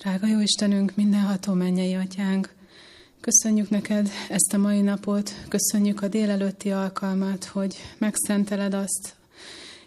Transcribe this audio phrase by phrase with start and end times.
[0.00, 2.54] Drága jó Istenünk, mindenható mennyei atyánk,
[3.20, 9.14] köszönjük neked ezt a mai napot, köszönjük a délelőtti alkalmat, hogy megszenteled azt,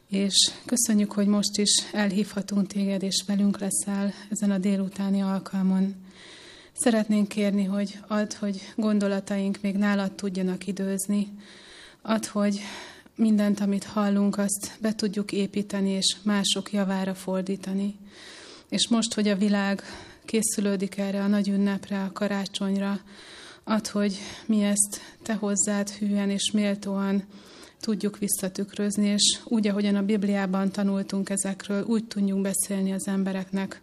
[0.09, 5.95] és köszönjük, hogy most is elhívhatunk téged, és velünk leszel ezen a délutáni alkalmon.
[6.73, 11.27] Szeretnénk kérni, hogy add, hogy gondolataink még nálad tudjanak időzni,
[12.01, 12.59] add, hogy
[13.15, 17.95] mindent, amit hallunk, azt be tudjuk építeni, és mások javára fordítani.
[18.73, 19.83] És most, hogy a világ
[20.25, 22.99] készülődik erre a nagy ünnepre, a karácsonyra,
[23.63, 27.23] ad, hogy mi ezt te hozzád hűen és méltóan
[27.79, 33.81] tudjuk visszatükrözni, és úgy, ahogyan a Bibliában tanultunk ezekről, úgy tudjunk beszélni az embereknek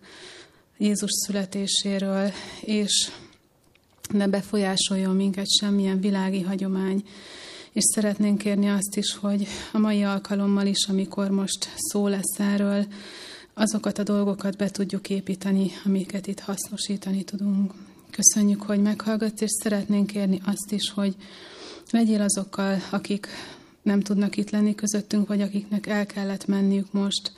[0.78, 2.30] Jézus születéséről,
[2.60, 3.10] és
[4.12, 7.02] ne befolyásoljon minket semmilyen világi hagyomány.
[7.72, 12.86] És szeretnénk kérni azt is, hogy a mai alkalommal is, amikor most szó lesz erről,
[13.54, 17.72] azokat a dolgokat be tudjuk építeni, amiket itt hasznosítani tudunk.
[18.10, 21.16] Köszönjük, hogy meghallgatsz, és szeretnénk kérni azt is, hogy
[21.90, 23.28] legyél azokkal, akik
[23.82, 27.32] nem tudnak itt lenni közöttünk, vagy akiknek el kellett menniük most.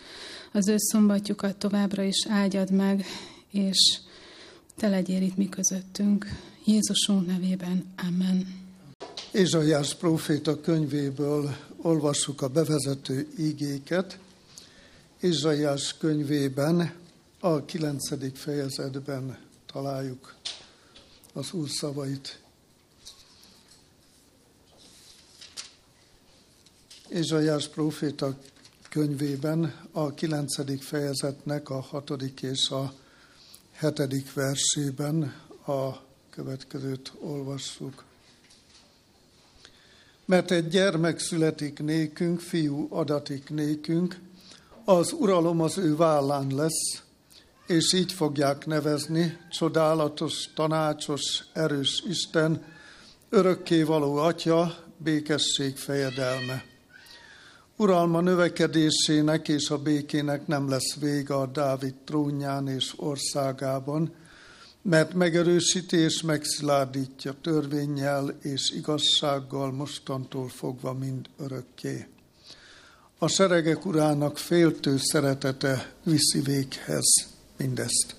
[0.53, 3.05] Az ő szombatjukat továbbra is áldjad meg,
[3.51, 3.99] és
[4.77, 6.27] te legyél itt mi közöttünk.
[6.65, 7.85] Jézusunk nevében.
[8.09, 8.61] Amen.
[9.33, 14.19] Ézsaiás próféta könyvéből olvassuk a bevezető ígéket.
[15.25, 16.95] Izsaiás könyvében
[17.41, 19.39] a kilencedik fejezetben
[19.73, 20.35] találjuk
[21.33, 22.41] az Úr szavait.
[27.09, 28.39] Izsaiás próféta
[28.89, 32.93] könyvében a kilencedik fejezetnek a hatodik és a
[33.73, 35.23] hetedik versében
[35.67, 35.91] a
[36.31, 38.05] következőt olvassuk.
[40.25, 44.19] Mert egy gyermek születik nékünk, fiú adatik nékünk,
[44.85, 47.03] az uralom az ő vállán lesz,
[47.67, 52.65] és így fogják nevezni, csodálatos, tanácsos, erős Isten,
[53.29, 56.65] örökkévaló Atya, békesség fejedelme.
[57.77, 64.15] Uralma növekedésének és a békének nem lesz vége a Dávid trónján és országában,
[64.83, 72.07] mert megerősíti és megszilárdítja törvényjel és igazsággal mostantól fogva mind örökké
[73.23, 77.05] a seregek urának féltő szeretete viszi véghez
[77.57, 78.15] mindezt.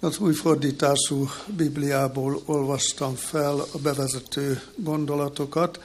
[0.00, 5.80] Az új fordítású Bibliából olvastam fel a bevezető gondolatokat.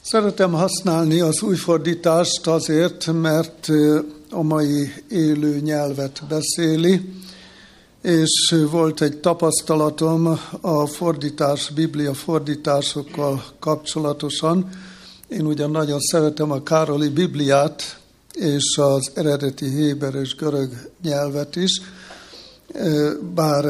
[0.00, 3.68] Szeretem használni az új fordítást azért, mert
[4.30, 7.14] a mai élő nyelvet beszéli,
[8.02, 14.70] és volt egy tapasztalatom a fordítás, Biblia fordításokkal kapcsolatosan,
[15.30, 17.98] én ugyan nagyon szeretem a Károli Bibliát,
[18.32, 21.80] és az eredeti héber és görög nyelvet is,
[23.34, 23.64] bár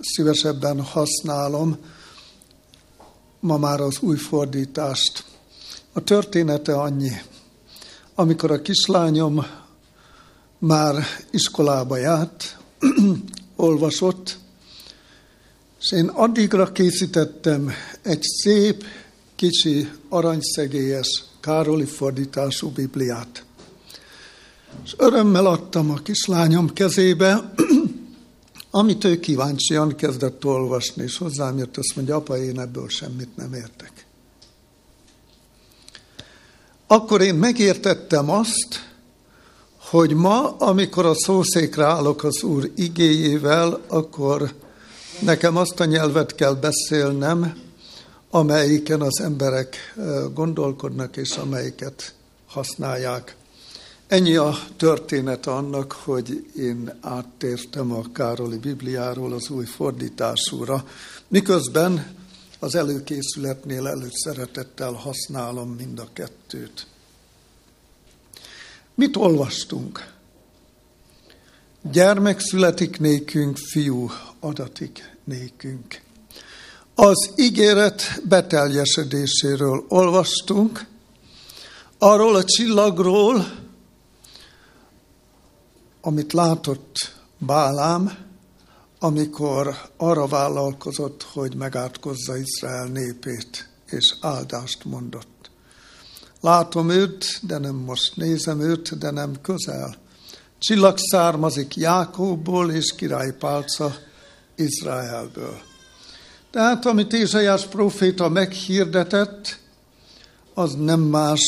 [0.00, 1.76] szívesebben használom
[3.40, 5.24] ma már az új fordítást.
[5.92, 7.12] A története annyi.
[8.14, 9.46] Amikor a kislányom
[10.58, 12.58] már iskolába járt,
[13.56, 14.38] olvasott,
[15.80, 18.84] és én addigra készítettem egy szép,
[19.36, 23.44] kicsi, aranyszegélyes, Károli fordítású Bibliát.
[24.84, 27.52] És örömmel adtam a kislányom kezébe,
[28.70, 33.54] amit ő kíváncsian kezdett olvasni, és hozzám jött, azt mondja, apa, én ebből semmit nem
[33.54, 34.06] értek.
[36.86, 38.94] Akkor én megértettem azt,
[39.78, 44.54] hogy ma, amikor a szószékre állok az Úr igéjével, akkor
[45.20, 47.64] nekem azt a nyelvet kell beszélnem,
[48.36, 49.94] amelyiken az emberek
[50.34, 52.14] gondolkodnak, és amelyiket
[52.46, 53.36] használják.
[54.06, 60.84] Ennyi a történet annak, hogy én áttértem a Károli Bibliáról az új fordításúra,
[61.28, 62.14] miközben
[62.58, 66.86] az előkészületnél előszeretettel használom mind a kettőt.
[68.94, 70.12] Mit olvastunk?
[71.82, 76.04] Gyermek születik nékünk, fiú adatik nékünk.
[76.98, 80.86] Az ígéret beteljesedéséről olvastunk,
[81.98, 83.46] arról a csillagról,
[86.00, 88.18] amit látott Bálám,
[88.98, 95.50] amikor arra vállalkozott, hogy megátkozza Izrael népét, és áldást mondott.
[96.40, 99.96] Látom őt, de nem most nézem őt, de nem közel.
[100.58, 103.94] Csillag származik Jákóból, és királypálca
[104.54, 105.74] Izraelből.
[106.56, 109.58] Tehát amit Ézsaiás proféta meghirdetett,
[110.54, 111.40] az nem más,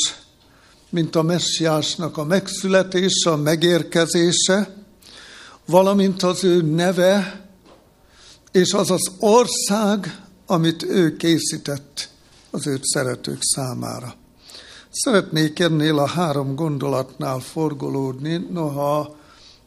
[0.91, 4.75] mint a messiásnak a megszületése, a megérkezése,
[5.67, 7.41] valamint az ő neve,
[8.53, 12.09] és az az ország, amit ő készített
[12.51, 14.15] az őt szeretők számára.
[14.91, 19.17] Szeretnék ennél a három gondolatnál forgolódni, noha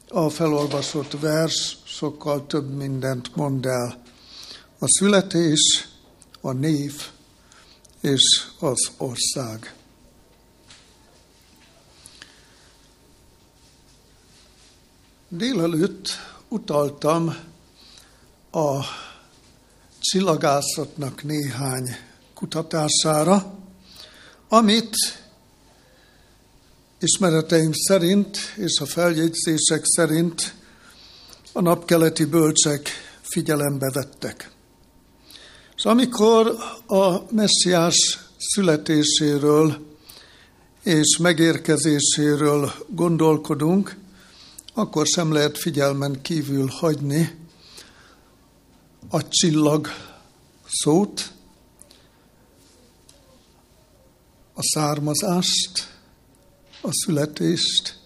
[0.09, 4.00] a felolvasott vers sokkal több mindent mond el.
[4.83, 5.87] A születés,
[6.41, 6.93] a név
[7.99, 9.75] és az ország.
[15.27, 16.09] Délelőtt
[16.47, 17.35] utaltam
[18.51, 18.79] a
[19.99, 21.95] csillagászatnak néhány
[22.33, 23.57] kutatására,
[24.47, 24.95] amit
[26.99, 30.53] ismereteim szerint és a feljegyzések szerint
[31.51, 32.89] a napkeleti bölcsek
[33.21, 34.59] figyelembe vettek.
[35.81, 36.55] És amikor
[36.87, 39.85] a messiás születéséről
[40.83, 43.97] és megérkezéséről gondolkodunk,
[44.73, 47.37] akkor sem lehet figyelmen kívül hagyni
[49.09, 49.87] a csillag
[50.67, 51.31] szót,
[54.53, 55.99] a származást,
[56.81, 57.99] a születést,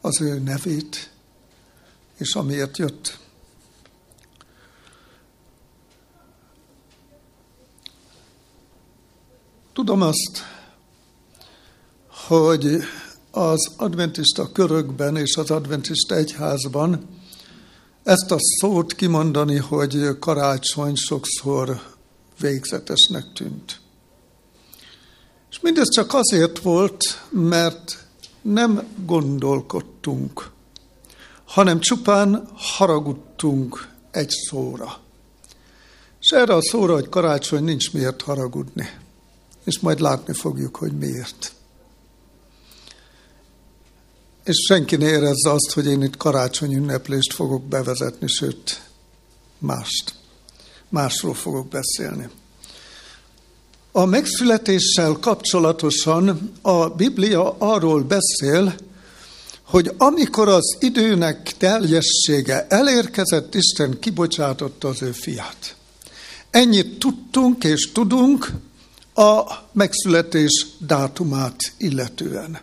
[0.00, 1.10] az ő nevét,
[2.18, 3.25] és amiért jött.
[9.76, 10.42] Tudom azt,
[12.08, 12.76] hogy
[13.30, 17.08] az adventista körökben és az adventista egyházban
[18.02, 21.80] ezt a szót kimondani, hogy karácsony sokszor
[22.40, 23.80] végzetesnek tűnt.
[25.50, 28.06] És mindez csak azért volt, mert
[28.42, 30.50] nem gondolkodtunk,
[31.44, 34.98] hanem csupán haragudtunk egy szóra.
[36.20, 39.04] És erre a szóra, hogy karácsony nincs miért haragudni.
[39.66, 41.56] És majd látni fogjuk, hogy miért
[44.46, 48.80] és senki ne érezze azt, hogy én itt karácsony ünneplést fogok bevezetni, sőt,
[49.58, 50.14] mást.
[50.88, 52.28] Másról fogok beszélni.
[53.92, 58.74] A megszületéssel kapcsolatosan a Biblia arról beszél,
[59.62, 65.76] hogy amikor az időnek teljessége elérkezett, Isten kibocsátotta az ő fiát.
[66.50, 68.52] Ennyit tudtunk és tudunk
[69.16, 72.58] a megszületés dátumát illetően.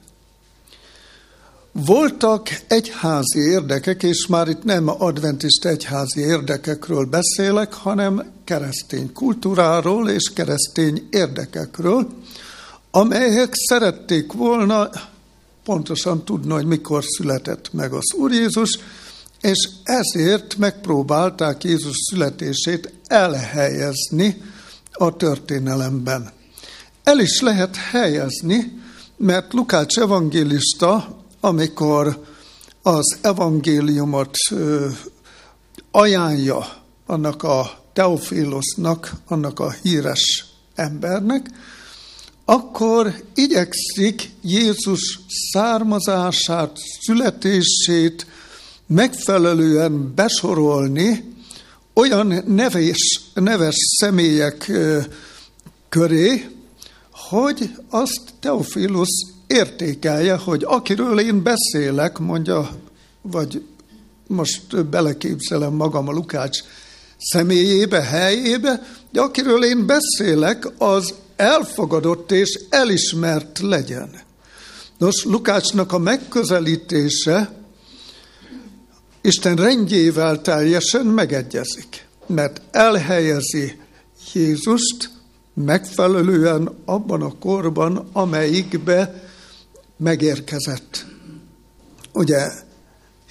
[1.72, 10.32] Voltak egyházi érdekek, és már itt nem adventista egyházi érdekekről beszélek, hanem keresztény kultúráról és
[10.34, 12.08] keresztény érdekekről,
[12.92, 14.90] amelyek szerették volna
[15.64, 18.80] pontosan tudni, hogy mikor született meg az Úr Jézus,
[19.42, 24.42] és ezért megpróbálták Jézus születését elhelyezni
[24.92, 26.32] a történelemben.
[27.04, 28.82] El is lehet helyezni,
[29.18, 32.26] mert Lukács evangélista amikor
[32.82, 34.36] az evangéliumot
[35.92, 36.66] ajánlja
[37.06, 40.46] annak a Teofilosnak, annak a híres
[40.76, 41.50] embernek,
[42.46, 45.20] akkor igyekszik Jézus
[45.52, 48.28] származását, születését
[48.88, 51.34] megfelelően besorolni
[51.94, 54.72] olyan neves, neves személyek
[55.90, 56.50] köré,
[57.34, 59.10] hogy azt Teofilus
[59.48, 62.70] értékelje, hogy akiről én beszélek, mondja,
[63.22, 63.64] vagy
[64.28, 66.60] most beleképzelem magam a Lukács
[67.18, 74.10] személyébe, helyébe, de akiről én beszélek, az elfogadott és elismert legyen.
[74.98, 77.52] Nos, Lukácsnak a megközelítése
[79.22, 83.80] Isten rendjével teljesen megegyezik, mert elhelyezi
[84.34, 85.12] Jézust
[85.54, 89.24] megfelelően abban a korban, amelyikbe
[89.98, 91.06] megérkezett.
[92.14, 92.52] Ugye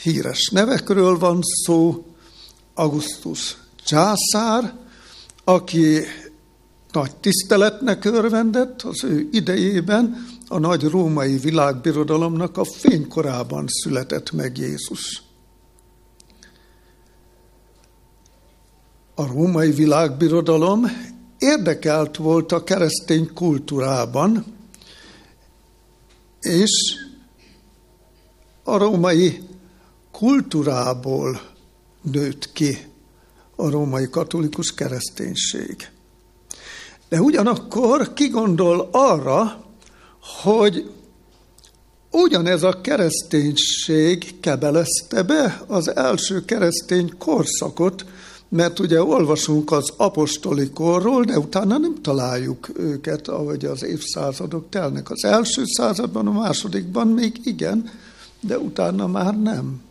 [0.02, 2.06] híres nevekről van szó,
[2.74, 4.74] Augustus császár,
[5.44, 6.00] aki
[6.92, 15.22] nagy tiszteletnek örvendett az ő idejében, a nagy római világbirodalomnak a fénykorában született meg Jézus.
[19.14, 20.84] A római világbirodalom
[21.42, 24.44] érdekelt volt a keresztény kultúrában,
[26.40, 26.94] és
[28.64, 29.40] a római
[30.10, 31.40] kultúrából
[32.02, 32.78] nőtt ki
[33.56, 35.90] a római katolikus kereszténység.
[37.08, 39.64] De ugyanakkor kigondol arra,
[40.42, 40.90] hogy
[42.10, 48.04] ugyanez a kereszténység kebelezte be az első keresztény korszakot,
[48.52, 55.10] mert ugye olvasunk az apostoli korról, de utána nem találjuk őket, ahogy az évszázadok telnek.
[55.10, 57.90] Az első században, a másodikban még igen,
[58.40, 59.82] de utána már nem.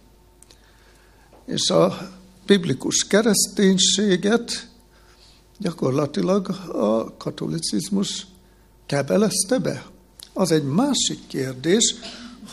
[1.46, 2.12] És a
[2.46, 4.68] biblikus kereszténységet
[5.58, 8.28] gyakorlatilag a katolicizmus
[8.86, 9.86] kebelezte be.
[10.34, 11.96] Az egy másik kérdés,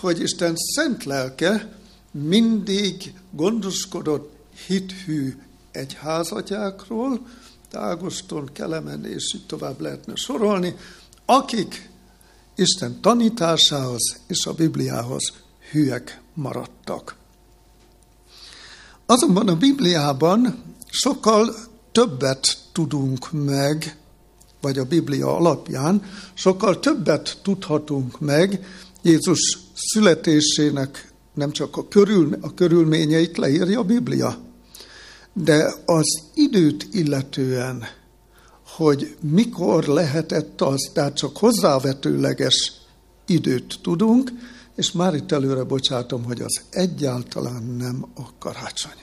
[0.00, 1.72] hogy Isten szent lelke
[2.10, 4.32] mindig gondoskodott
[4.66, 5.34] hithű
[5.78, 7.26] egyházatyákról,
[7.72, 10.76] Ágoston, Kelemen, és így tovább lehetne sorolni,
[11.24, 11.90] akik
[12.54, 15.32] Isten tanításához és a Bibliához
[15.70, 17.16] hűek maradtak.
[19.06, 21.54] Azonban a Bibliában sokkal
[21.92, 23.96] többet tudunk meg,
[24.60, 26.02] vagy a Biblia alapján,
[26.34, 28.66] sokkal többet tudhatunk meg
[29.02, 34.47] Jézus születésének nem csak a, körül, a körülményeit leírja a Biblia,
[35.42, 37.84] de az időt illetően,
[38.66, 42.72] hogy mikor lehetett az, tehát csak hozzávetőleges
[43.26, 44.30] időt tudunk,
[44.76, 48.96] és már itt előre bocsátom, hogy az egyáltalán nem a karácsony.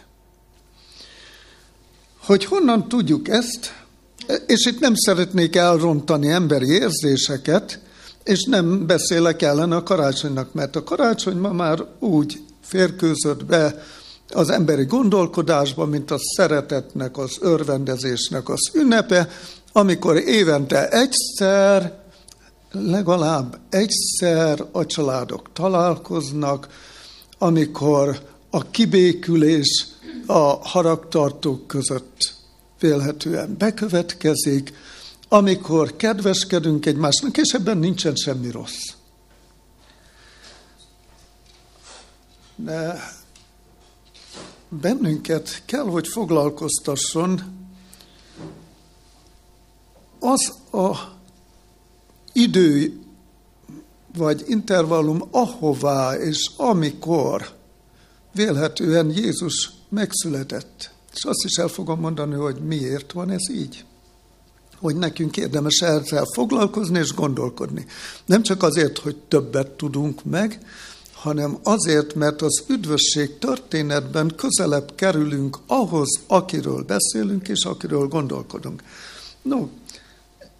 [2.18, 3.84] Hogy honnan tudjuk ezt,
[4.48, 7.80] és itt nem szeretnék elrontani emberi érzéseket,
[8.24, 13.84] és nem beszélek ellen a karácsonynak, mert a karácsony ma már úgy férkőzött be
[14.29, 19.29] az emberi gondolkodásba, mint a szeretetnek, az örvendezésnek az ünnepe,
[19.72, 21.94] amikor évente egyszer,
[22.72, 26.67] legalább egyszer a családok találkoznak,
[27.38, 29.88] amikor a kibékülés
[30.25, 32.34] a haragtartók között
[32.79, 34.74] vélhetően bekövetkezik,
[35.29, 38.94] amikor kedveskedünk egymásnak, és ebben nincsen semmi rossz.
[42.55, 43.03] De
[44.70, 47.42] bennünket kell, hogy foglalkoztasson
[50.20, 51.14] az a
[52.34, 53.00] idő
[54.18, 57.54] vagy intervallum, ahová és amikor
[58.34, 60.92] vélhetően Jézus megszületett.
[61.14, 63.86] És azt is el fogom mondani, hogy miért van ez így.
[64.80, 67.86] Hogy nekünk érdemes ezzel foglalkozni és gondolkodni.
[68.26, 70.60] Nem csak azért, hogy többet tudunk meg,
[71.25, 78.84] hanem azért, mert az üdvösség történetben közelebb kerülünk ahhoz, akiről beszélünk és akiről gondolkodunk.
[79.41, 79.67] No,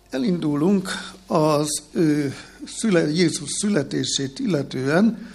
[0.10, 0.89] elindulunk
[1.27, 2.36] az ő
[2.77, 5.34] szüle, Jézus születését illetően,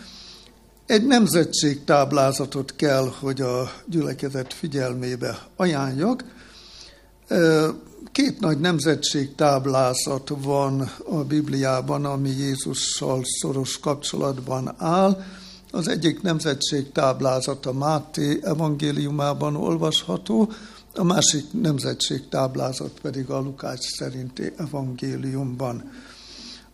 [0.87, 6.25] egy nemzetségtáblázatot kell, hogy a gyülekezet figyelmébe ajánljak.
[8.13, 15.25] Két nagy nemzetségtáblázat van a Bibliában, ami Jézussal szoros kapcsolatban áll.
[15.71, 20.53] Az egyik nemzetségtáblázat a Máté evangéliumában olvasható,
[20.95, 25.91] a másik nemzetségtáblázat pedig a Lukács szerinti evangéliumban.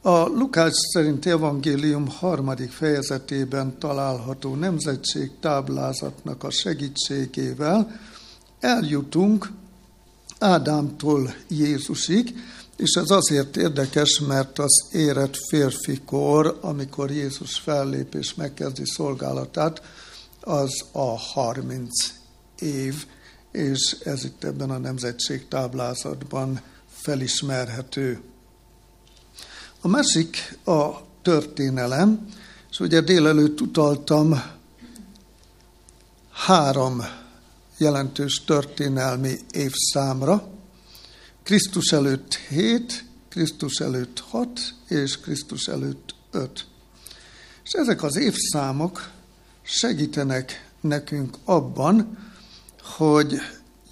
[0.02, 8.00] A Lukács szerinti evangélium harmadik fejezetében található nemzetség táblázatnak a segítségével
[8.60, 9.50] eljutunk
[10.38, 12.34] Ádámtól Jézusig,
[12.76, 19.82] és ez azért érdekes, mert az érett férfikor, amikor Jézus fellép és megkezdi szolgálatát,
[20.40, 21.90] az a 30
[22.58, 23.06] év,
[23.52, 28.20] és ez itt ebben a nemzetség táblázatban felismerhető.
[29.80, 30.90] A másik a
[31.22, 32.26] történelem,
[32.70, 34.42] és ugye délelőtt utaltam
[36.30, 37.02] három
[37.78, 40.48] jelentős történelmi évszámra,
[41.42, 46.66] Krisztus előtt 7, Krisztus előtt 6 és Krisztus előtt 5.
[47.64, 49.10] És ezek az évszámok
[49.62, 52.18] segítenek nekünk abban,
[52.82, 53.34] hogy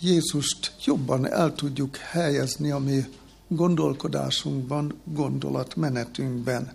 [0.00, 3.04] Jézust jobban el tudjuk helyezni a mi
[3.48, 6.72] gondolkodásunkban, gondolatmenetünkben.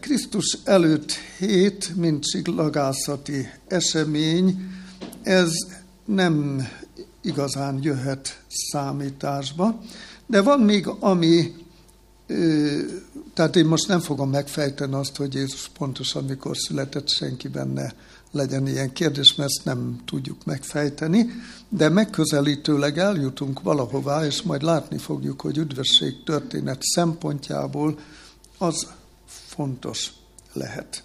[0.00, 4.77] Krisztus előtt hét, mint csillagászati esemény,
[5.28, 5.52] ez
[6.04, 6.68] nem
[7.20, 9.80] igazán jöhet számításba,
[10.26, 11.54] de van még ami,
[13.34, 17.94] tehát én most nem fogom megfejteni azt, hogy Jézus pontosan mikor született, senki benne
[18.30, 21.30] legyen ilyen kérdés, mert ezt nem tudjuk megfejteni,
[21.68, 27.98] de megközelítőleg eljutunk valahová, és majd látni fogjuk, hogy üdvösség történet szempontjából
[28.58, 28.86] az
[29.26, 30.12] fontos
[30.52, 31.02] lehet.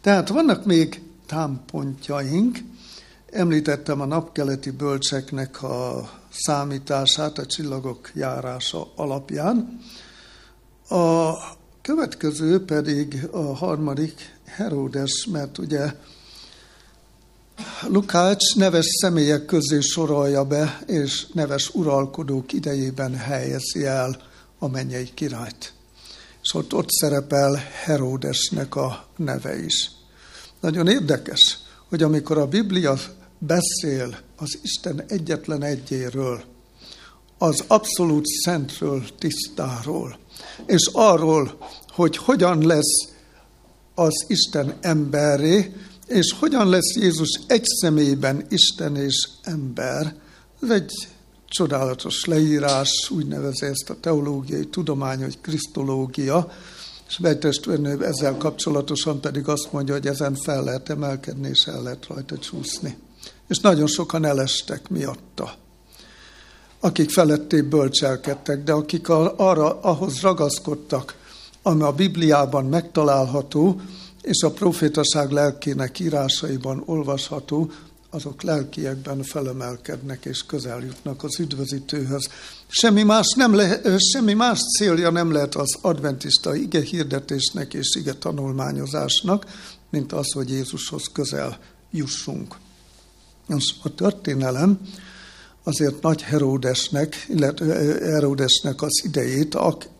[0.00, 2.58] Tehát vannak még támpontjaink,
[3.30, 9.80] említettem a napkeleti bölcseknek a számítását a csillagok járása alapján.
[10.88, 11.32] A
[11.82, 15.92] következő pedig a harmadik Herodes, mert ugye
[17.88, 24.22] Lukács neves személyek közé sorolja be, és neves uralkodók idejében helyezi el
[24.58, 25.72] a mennyei királyt.
[26.42, 27.54] És ott, ott szerepel
[27.84, 29.90] Heródesnek a neve is.
[30.60, 31.58] Nagyon érdekes,
[31.96, 32.98] hogy amikor a Biblia
[33.38, 36.42] beszél az Isten egyetlen egyéről,
[37.38, 40.18] az abszolút szentről, tisztáról,
[40.66, 43.08] és arról, hogy hogyan lesz
[43.94, 45.72] az Isten emberré,
[46.06, 50.14] és hogyan lesz Jézus egy személyben Isten és ember.
[50.62, 50.92] Ez egy
[51.48, 56.50] csodálatos leírás, úgy nevezi ezt a teológiai tudomány, hogy krisztológia,
[57.08, 62.06] és Bejtestvérnő ezzel kapcsolatosan pedig azt mondja, hogy ezen fel lehet emelkedni, és el lehet
[62.06, 62.96] rajta csúszni.
[63.48, 65.64] És nagyon sokan elestek miatta
[66.86, 71.14] akik feletté bölcselkedtek, de akik arra, ahhoz ragaszkodtak,
[71.62, 73.80] ami a Bibliában megtalálható,
[74.22, 77.70] és a profétaság lelkének írásaiban olvasható,
[78.16, 82.28] azok lelkiekben felemelkednek és közel jutnak az üdvözítőhöz.
[82.66, 83.80] Semmi más, nem le,
[84.12, 89.46] semmi más célja nem lehet az adventista ige hirdetésnek és ige tanulmányozásnak,
[89.90, 91.58] mint az, hogy Jézushoz közel
[91.90, 92.56] jussunk.
[93.46, 94.80] Most a történelem
[95.62, 99.54] azért nagy Heródesnek, illetve Heródesnek az idejét,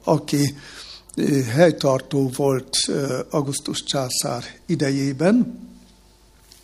[0.05, 0.57] aki
[1.49, 2.77] helytartó volt
[3.31, 5.65] Augustus császár idejében.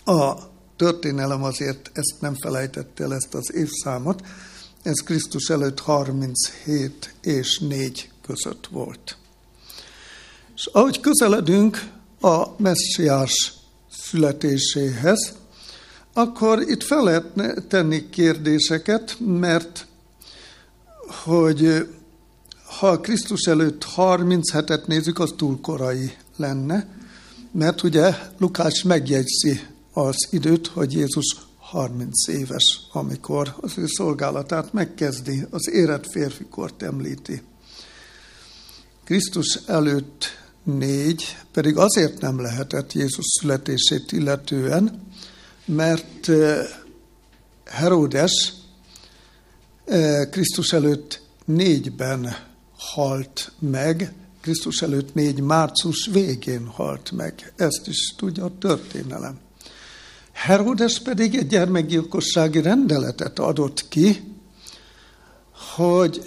[0.05, 0.51] A
[0.83, 4.23] történelem azért ezt nem felejtette el, ezt az évszámot.
[4.83, 9.17] Ez Krisztus előtt 37 és 4 között volt.
[10.55, 13.53] És ahogy közeledünk a messiás
[13.91, 15.33] születéséhez,
[16.13, 19.87] akkor itt fel lehet tenni kérdéseket, mert
[21.25, 21.89] hogy
[22.79, 26.87] ha Krisztus előtt 37-et nézzük, az túl korai lenne,
[27.53, 29.61] mert ugye Lukács megjegyzi
[29.93, 37.43] az időt, hogy Jézus 30 éves, amikor az ő szolgálatát megkezdi, az érett férfikort említi.
[39.05, 40.25] Krisztus előtt
[40.63, 45.03] négy, pedig azért nem lehetett Jézus születését illetően,
[45.65, 46.31] mert
[47.65, 48.53] Herodes
[50.31, 52.37] Krisztus előtt négyben
[52.77, 57.53] halt meg, Krisztus előtt négy március végén halt meg.
[57.57, 59.39] Ezt is tudja a történelem.
[60.43, 64.35] Herodes pedig egy gyermekgyilkossági rendeletet adott ki,
[65.75, 66.23] hogy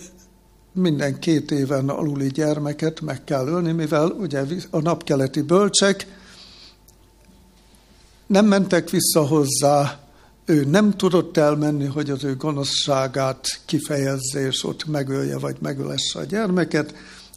[0.71, 6.07] minden két éven aluli gyermeket meg kell ölni, mivel ugye a napkeleti bölcsek
[8.27, 9.99] nem mentek vissza hozzá,
[10.45, 16.23] ő nem tudott elmenni, hogy az ő gonoszságát kifejezze, és ott megölje, vagy megölesse a
[16.23, 16.93] gyermeket,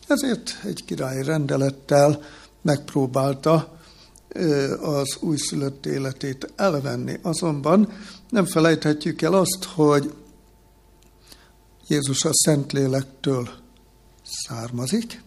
[0.06, 2.22] ezért egy királyi rendelettel
[2.62, 3.77] megpróbálta
[4.80, 7.18] az újszülött életét elvenni.
[7.22, 7.92] Azonban
[8.28, 10.14] nem felejthetjük el azt, hogy
[11.88, 13.48] Jézus a Szentlélektől
[14.24, 15.22] származik,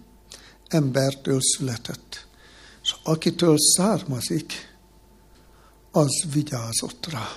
[0.68, 2.28] embertől született.
[2.84, 4.54] És akitől származik,
[5.92, 7.28] az vigyázott rá.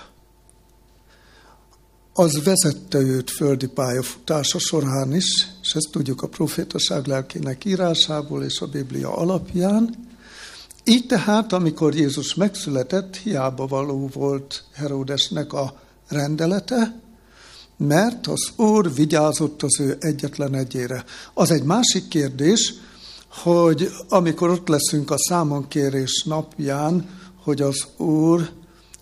[2.12, 8.60] Az vezette őt földi pályafutása során is, és ezt tudjuk a profétaság lelkének írásából és
[8.60, 10.13] a Biblia alapján.
[10.84, 17.00] Így tehát, amikor Jézus megszületett, hiába való volt Heródesnek a rendelete,
[17.76, 21.04] mert az Úr vigyázott az ő egyetlen egyére.
[21.34, 22.74] Az egy másik kérdés,
[23.28, 27.08] hogy amikor ott leszünk a számonkérés napján,
[27.42, 28.50] hogy az Úr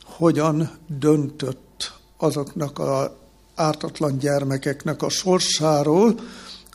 [0.05, 3.17] hogyan döntött azoknak a
[3.55, 6.15] ártatlan gyermekeknek a sorsáról,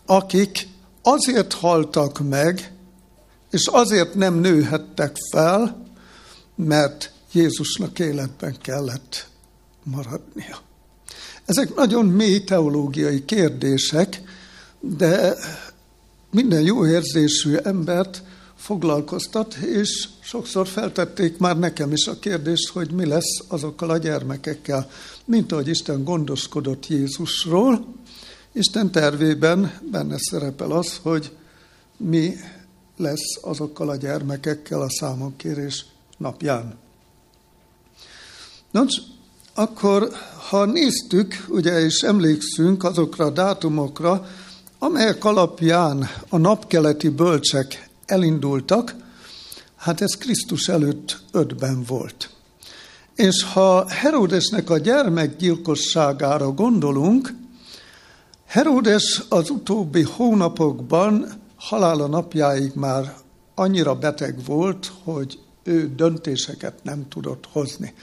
[0.05, 0.67] akik
[1.01, 2.71] azért haltak meg,
[3.51, 5.85] és azért nem nőhettek fel,
[6.55, 9.27] mert Jézusnak életben kellett
[9.83, 10.57] maradnia.
[11.45, 14.21] Ezek nagyon mély teológiai kérdések,
[14.79, 15.35] de
[16.31, 18.23] minden jó érzésű embert
[18.55, 24.89] foglalkoztat, és sokszor feltették már nekem is a kérdést, hogy mi lesz azokkal a gyermekekkel.
[25.25, 27.95] Mint ahogy Isten gondoskodott Jézusról,
[28.51, 31.31] Isten tervében benne szerepel az, hogy
[31.97, 32.35] mi
[32.97, 35.85] lesz azokkal a gyermekekkel a számonkérés
[36.17, 36.77] napján.
[38.71, 39.01] Nos,
[39.53, 40.11] akkor
[40.49, 44.27] ha néztük, ugye és emlékszünk azokra a dátumokra,
[44.79, 48.95] amelyek alapján a napkeleti bölcsek elindultak,
[49.75, 52.29] hát ez Krisztus előtt ötben volt.
[53.15, 57.33] És ha Herodesnek a gyermekgyilkosságára gondolunk,
[58.45, 63.15] Herodes az utóbbi hónapokban halála napjáig már
[63.55, 67.93] annyira beteg volt, hogy ő döntéseket nem tudott hozni.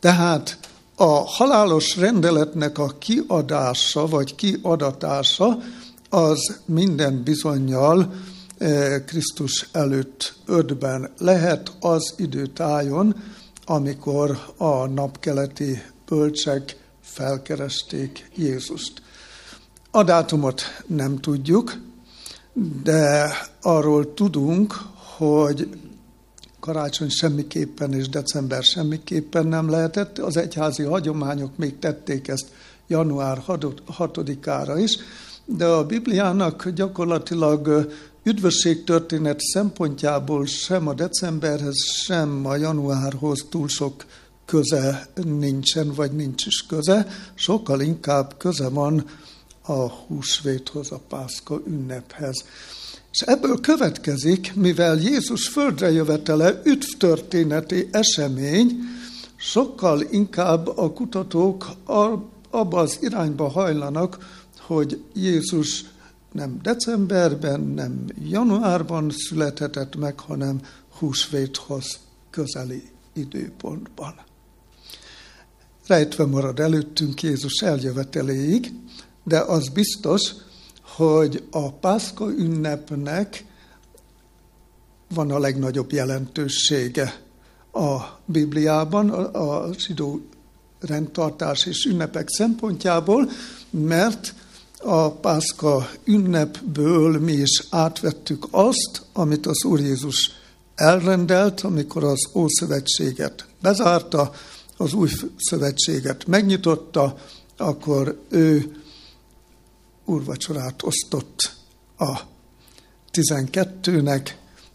[0.00, 0.58] Tehát
[0.96, 5.58] a halálos rendeletnek a kiadása vagy kiadatása
[6.10, 8.12] az minden bizonyal
[9.06, 13.16] Krisztus előtt ötben lehet az időtájon,
[13.64, 19.02] amikor a napkeleti bölcsek felkeresték Jézust.
[19.90, 21.72] A dátumot nem tudjuk,
[22.82, 24.74] de arról tudunk,
[25.16, 25.68] hogy
[26.60, 30.18] karácsony semmiképpen és december semmiképpen nem lehetett.
[30.18, 32.48] Az egyházi hagyományok még tették ezt
[32.86, 33.42] január
[33.98, 34.96] 6-ára is,
[35.44, 37.90] de a Bibliának gyakorlatilag
[38.22, 44.04] üdvösségtörténet szempontjából sem a decemberhez, sem a januárhoz túl sok
[44.44, 49.04] köze nincsen, vagy nincs is köze, sokkal inkább köze van
[49.66, 52.44] a húsvéthoz, a pászka ünnephez.
[53.10, 58.78] És ebből következik, mivel Jézus földre jövetele üdvtörténeti esemény,
[59.36, 61.66] sokkal inkább a kutatók
[62.50, 65.84] abba az irányba hajlanak, hogy Jézus
[66.32, 70.60] nem decemberben, nem januárban születhetett meg, hanem
[70.98, 71.98] húsvéthoz
[72.30, 74.14] közeli időpontban.
[75.86, 78.72] Rejtve marad előttünk Jézus eljöveteléig,
[79.26, 80.22] de az biztos,
[80.82, 83.44] hogy a Pászka ünnepnek
[85.14, 87.20] van a legnagyobb jelentősége
[87.72, 90.20] a Bibliában, a zsidó
[90.80, 93.30] rendtartás és ünnepek szempontjából,
[93.70, 94.34] mert
[94.78, 100.30] a Pászka ünnepből mi is átvettük azt, amit az Úr Jézus
[100.74, 104.32] elrendelt, amikor az Ószövetséget bezárta,
[104.76, 107.18] az új szövetséget megnyitotta,
[107.56, 108.76] akkor ő
[110.06, 111.54] úrvacsorát osztott
[111.98, 112.20] a
[113.12, 114.30] 12-nek,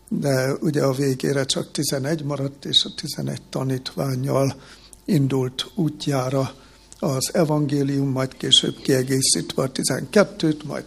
[0.10, 4.62] de ugye a végére csak 11 maradt, és a 11 tanítványjal
[5.06, 6.56] indult útjára
[7.00, 10.86] az evangélium, majd később kiegészítve a 12-t, majd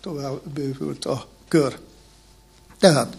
[0.00, 1.78] tovább bővült a kör.
[2.78, 3.16] Tehát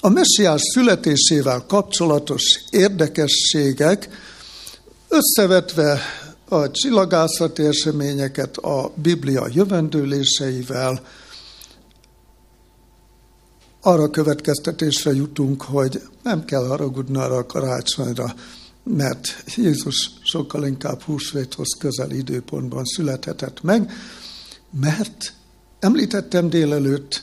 [0.00, 4.08] a messiás születésével kapcsolatos érdekességek
[5.08, 6.00] összevetve
[6.48, 11.00] a csillagászati eseményeket a Biblia jövendőléseivel,
[13.80, 18.34] arra következtetésre jutunk, hogy nem kell haragudni arra a karácsonyra,
[18.82, 23.92] mert Jézus sokkal inkább húsvéthoz közel időpontban születhetett meg,
[24.80, 25.32] mert
[25.78, 27.22] említettem délelőtt,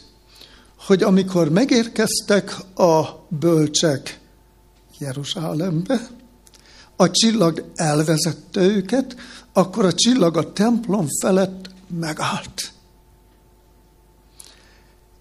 [0.78, 4.20] hogy amikor megérkeztek a bölcsek
[4.98, 6.08] Jeruzsálembe,
[7.04, 9.16] a csillag elvezette őket,
[9.54, 12.72] akkor a csillag a templom felett megállt.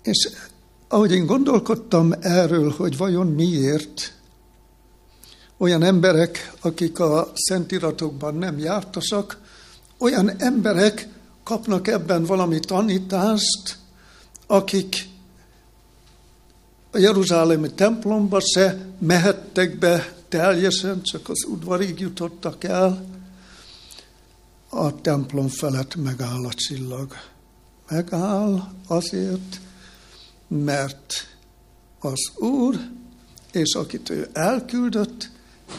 [0.02, 0.28] És
[0.88, 4.12] ahogy én gondolkodtam erről, hogy vajon miért
[5.56, 9.40] olyan emberek, akik a szentiratokban nem jártasak,
[9.98, 11.08] olyan emberek
[11.44, 13.76] kapnak ebben valami tanítást,
[14.46, 15.08] akik
[16.90, 23.06] a Jeruzsálemi templomba se mehettek be teljesen, csak az udvarig jutottak el,
[24.68, 27.12] a templom felett megáll a csillag.
[27.88, 29.60] Megáll azért,
[30.48, 31.36] mert
[32.00, 32.76] az Úr,
[33.52, 35.30] és akit ő elküldött,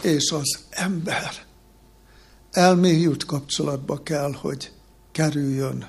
[0.02, 1.46] és az ember.
[2.52, 4.72] Elmélyült kapcsolatba kell, hogy
[5.12, 5.88] kerüljön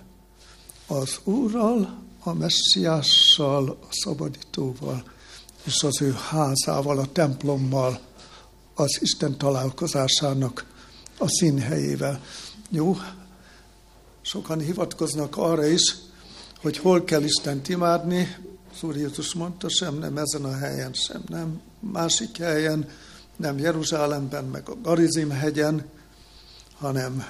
[0.87, 5.05] az Úrral, a messiással, a szabadítóval,
[5.65, 8.01] és az ő házával, a templommal,
[8.75, 10.67] az Isten találkozásának
[11.19, 12.23] a színhelyével.
[12.71, 12.97] Jó,
[14.23, 15.97] sokan hivatkoznak arra is,
[16.61, 18.37] hogy hol kell Istent imádni.
[18.73, 22.89] Az Jézus mondta, sem nem ezen a helyen, sem nem másik helyen,
[23.37, 25.85] nem Jeruzsálemben, meg a Garizim hegyen,
[26.79, 27.25] hanem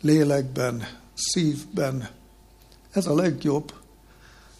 [0.00, 2.08] lélekben, szívben.
[2.90, 3.72] Ez a legjobb,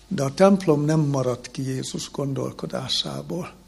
[0.09, 3.60] de a templom nem maradt ki Jézus gondolkodásából.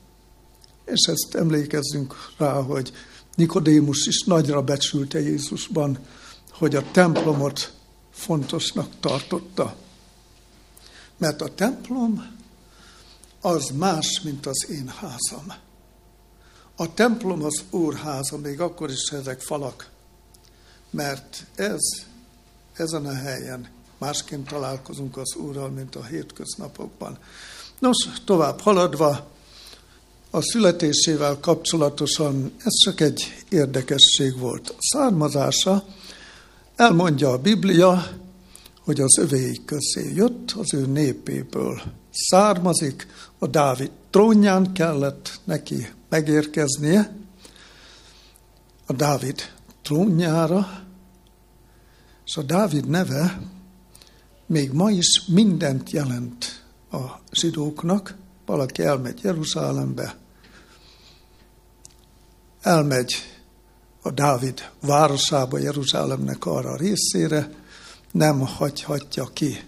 [0.93, 2.93] És ezt emlékezzünk rá, hogy
[3.35, 5.99] Nikodémus is nagyra becsülte Jézusban,
[6.51, 7.73] hogy a templomot
[8.11, 9.77] fontosnak tartotta.
[11.17, 12.37] Mert a templom
[13.41, 15.53] az más, mint az én házam.
[16.77, 19.91] A templom az úrháza, még akkor is ezek falak,
[20.91, 21.81] mert ez,
[22.73, 27.19] ezen a helyen másként találkozunk az Úrral, mint a hétköznapokban.
[27.79, 29.32] Nos, tovább haladva,
[30.35, 34.69] a születésével kapcsolatosan ez csak egy érdekesség volt.
[34.69, 35.85] A származása
[36.77, 38.07] elmondja a Biblia,
[38.81, 43.07] hogy az övéi közé jött, az ő népéből származik,
[43.39, 47.17] a Dávid trónján kellett neki megérkeznie,
[48.87, 49.41] a Dávid
[49.83, 50.83] trónjára,
[52.25, 53.41] és a Dávid neve
[54.47, 57.01] még ma is mindent jelent a
[57.33, 58.17] zsidóknak.
[58.47, 60.21] Valaki elmegy Jeruzsálembe,
[62.63, 63.15] elmegy
[64.03, 67.51] a Dávid városába, Jeruzsálemnek arra a részére,
[68.11, 69.61] nem hagyhatja ki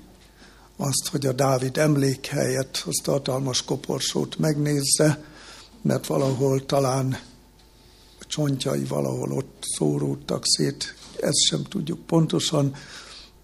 [0.76, 5.24] azt, hogy a Dávid emlékhelyet, a hatalmas koporsót megnézze,
[5.82, 7.18] mert valahol talán
[8.20, 12.74] a csontjai valahol ott szóródtak szét, ezt sem tudjuk pontosan,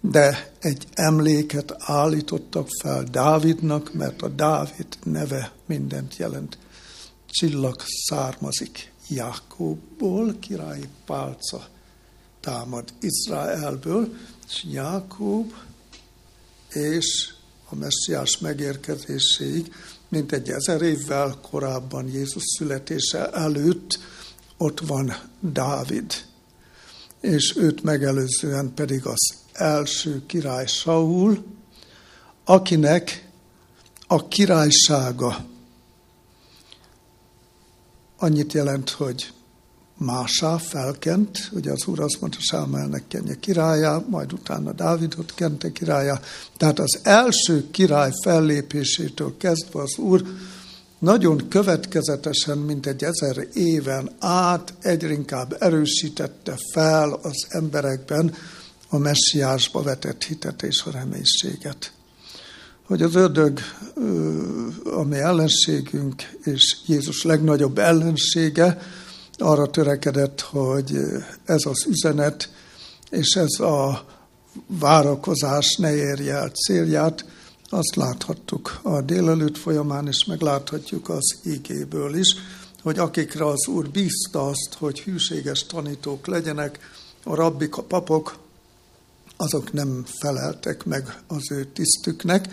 [0.01, 6.57] de egy emléket állítottak fel Dávidnak, mert a Dávid neve mindent jelent.
[7.29, 11.67] Csillag származik Jákobból, királyi pálca
[12.39, 14.13] támad Izraelből,
[14.47, 15.53] és Jákob
[16.69, 17.33] és
[17.69, 19.73] a messiás megérkezéséig,
[20.09, 23.99] mint egy ezer évvel korábban Jézus születése előtt
[24.57, 26.13] ott van Dávid,
[27.19, 31.43] és őt megelőzően pedig az első király Saul,
[32.43, 33.29] akinek
[34.07, 35.45] a királysága
[38.21, 39.33] annyit jelent, hogy
[39.97, 46.19] Másá felkent, ugye az úr azt mondta, Sámelnek kenje királyá, majd utána Dávidot kente királyá.
[46.57, 50.23] Tehát az első király fellépésétől kezdve az úr
[50.99, 58.33] nagyon következetesen, mint egy ezer éven át egyre inkább erősítette fel az emberekben
[58.89, 61.91] a messiásba vetett hitet és a reménységet.
[62.91, 63.59] Hogy az ördög,
[64.83, 68.77] ami ellenségünk, és Jézus legnagyobb ellensége,
[69.37, 70.97] arra törekedett, hogy
[71.45, 72.49] ez az üzenet
[73.09, 74.05] és ez a
[74.67, 77.25] várakozás ne érje el célját,
[77.69, 82.35] azt láthattuk a délelőtt folyamán, és megláthatjuk az igéből is,
[82.81, 86.79] hogy akikre az Úr bízta azt, hogy hűséges tanítók legyenek,
[87.23, 88.37] a rabbik, a papok,
[89.41, 92.47] azok nem feleltek meg az ő tisztüknek,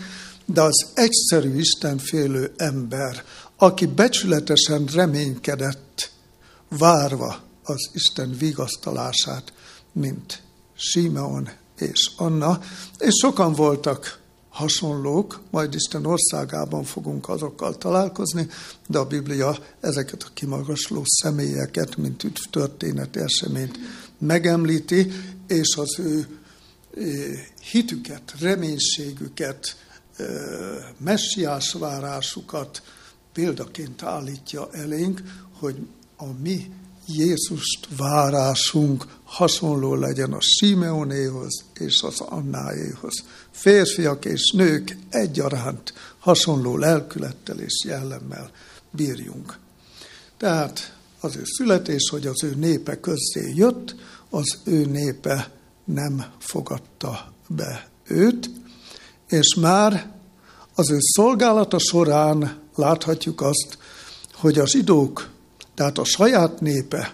[0.45, 3.23] de az egyszerű Istenfélő ember,
[3.57, 6.11] aki becsületesen reménykedett
[6.77, 9.53] várva az Isten vigasztalását,
[9.91, 10.41] mint
[10.75, 12.59] Simeon és Anna,
[12.97, 18.47] és sokan voltak hasonlók, majd Isten országában fogunk azokkal találkozni,
[18.87, 23.79] de a Biblia ezeket a kimagasló személyeket, mint üdv történeti eseményt
[24.17, 25.11] megemlíti,
[25.47, 26.38] és az ő
[27.71, 29.75] hitüket, reménységüket,
[30.97, 32.81] messiás várásukat
[33.33, 35.21] példaként állítja elénk,
[35.59, 35.75] hogy
[36.17, 36.71] a mi
[37.07, 43.23] Jézust várásunk hasonló legyen a Simeonéhoz és az Annáéhoz.
[43.51, 48.51] Férfiak és nők egyaránt hasonló lelkülettel és jellemmel
[48.91, 49.57] bírjunk.
[50.37, 53.95] Tehát az ő születés, hogy az ő népe közzé jött,
[54.29, 55.51] az ő népe
[55.93, 58.49] nem fogadta be őt,
[59.27, 60.11] és már
[60.75, 63.77] az ő szolgálata során láthatjuk azt,
[64.33, 65.29] hogy a zsidók
[65.79, 67.13] tehát a saját népe,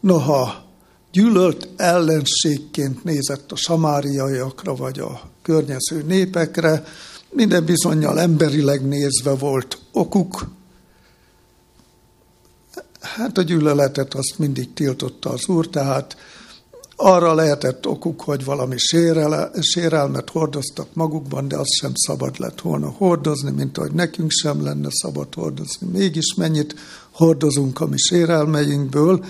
[0.00, 0.64] noha
[1.12, 6.84] gyűlölt ellenségként nézett a samáriaiakra vagy a környező népekre,
[7.30, 10.48] minden bizonyal emberileg nézve volt okuk.
[13.00, 16.16] Hát a gyűlöletet azt mindig tiltotta az úr, tehát
[17.00, 22.88] arra lehetett okuk, hogy valami sérele, sérelmet hordoztak magukban, de azt sem szabad lett volna
[22.88, 25.86] hordozni, mint ahogy nekünk sem lenne szabad hordozni.
[25.92, 26.74] Mégis mennyit
[27.10, 29.24] hordozunk a mi sérelmeinkből,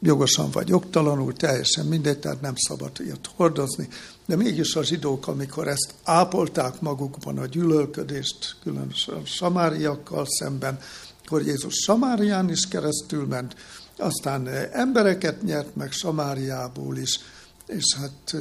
[0.00, 3.88] jogosan vagy jogtalanul, teljesen mindegy, tehát nem szabad ilyet hordozni.
[4.26, 10.78] De mégis a zsidók, amikor ezt ápolták magukban a gyűlölködést, különösen samáriakkal szemben,
[11.24, 13.54] akkor Jézus Samárián is keresztül ment,
[14.02, 17.20] aztán embereket nyert meg Samáriából is,
[17.66, 18.34] és hát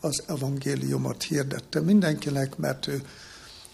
[0.00, 3.02] az evangéliumot hirdette mindenkinek, mert ő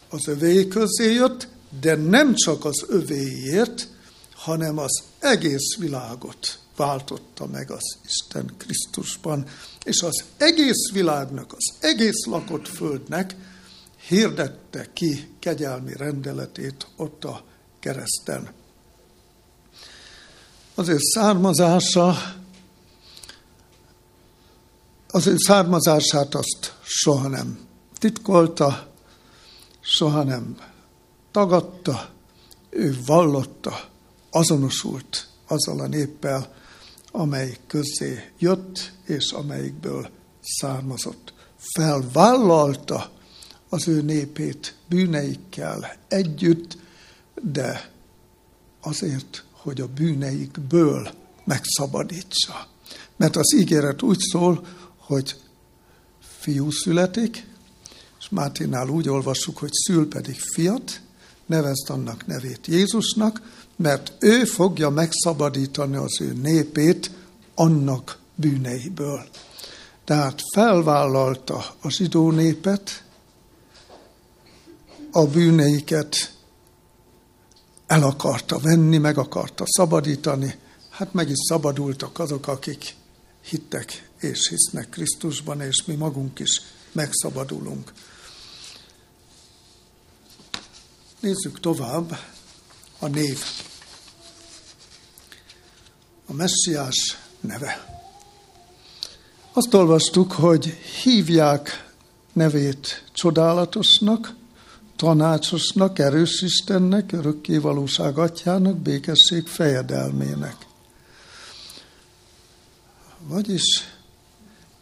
[0.08, 1.48] az övé közé jött,
[1.80, 3.88] de nem csak az övéért,
[4.34, 9.46] hanem az egész világot váltotta meg az Isten Krisztusban,
[9.84, 13.34] és az egész világnak, az egész lakott földnek
[14.06, 17.44] hirdette ki kegyelmi rendeletét ott a
[17.80, 18.50] kereszten.
[20.82, 22.16] Az ő származása,
[25.08, 27.58] az ő származását azt soha nem
[27.98, 28.92] titkolta,
[29.80, 30.56] soha nem
[31.30, 32.08] tagadta,
[32.70, 33.88] ő vallotta,
[34.30, 36.54] azonosult azzal a néppel,
[37.10, 41.32] amely közé jött, és amelyikből származott.
[41.74, 43.10] Felvállalta
[43.68, 46.76] az ő népét bűneikkel együtt,
[47.42, 47.90] de
[48.80, 51.10] azért, hogy a bűneikből
[51.44, 52.66] megszabadítsa.
[53.16, 55.36] Mert az ígéret úgy szól, hogy
[56.40, 57.46] fiú születik,
[58.18, 61.00] és Máténál úgy olvassuk, hogy szül pedig fiat,
[61.46, 63.42] nevezd annak nevét Jézusnak,
[63.76, 67.10] mert ő fogja megszabadítani az ő népét
[67.54, 69.24] annak bűneiből.
[70.04, 73.04] Tehát felvállalta a zsidó népet,
[75.10, 76.34] a bűneiket
[77.92, 80.58] el akarta venni, meg akarta szabadítani,
[80.90, 82.94] hát meg is szabadultak azok, akik
[83.40, 86.60] hittek és hisznek Krisztusban, és mi magunk is
[86.92, 87.92] megszabadulunk.
[91.20, 92.18] Nézzük tovább
[92.98, 93.40] a név.
[96.26, 98.00] A messiás neve.
[99.52, 100.64] Azt olvastuk, hogy
[101.02, 101.92] hívják
[102.32, 104.34] nevét csodálatosnak,
[105.02, 110.56] tanácsosnak, erős Istennek, örökké valóság atyának, békesség fejedelmének.
[113.18, 113.62] Vagyis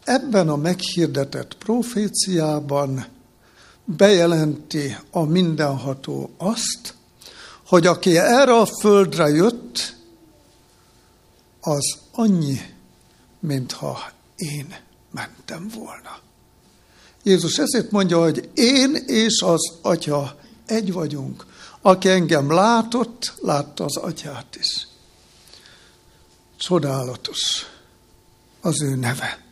[0.03, 3.05] ebben a meghirdetett proféciában
[3.85, 6.95] bejelenti a mindenható azt,
[7.67, 9.95] hogy aki erre a földre jött,
[11.61, 12.59] az annyi,
[13.39, 14.75] mintha én
[15.11, 16.30] mentem volna.
[17.23, 21.45] Jézus ezért mondja, hogy én és az Atya egy vagyunk.
[21.81, 24.87] Aki engem látott, látta az Atyát is.
[26.57, 27.65] Csodálatos
[28.61, 29.43] az ő neve.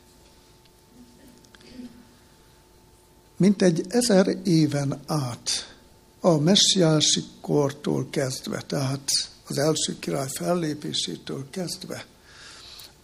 [3.38, 5.76] Mint egy ezer éven át
[6.20, 9.10] a messiási kortól kezdve, tehát
[9.48, 12.06] az első király fellépésétől kezdve,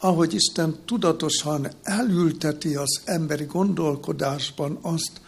[0.06, 5.22] ahogy Isten tudatosan elülteti az emberi gondolkodásban azt,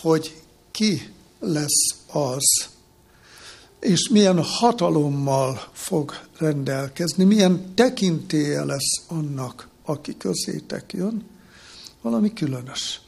[0.00, 2.68] hogy ki lesz az,
[3.80, 11.24] és milyen hatalommal fog rendelkezni, milyen tekintélye lesz annak, aki közétek jön,
[12.02, 13.00] valami különös.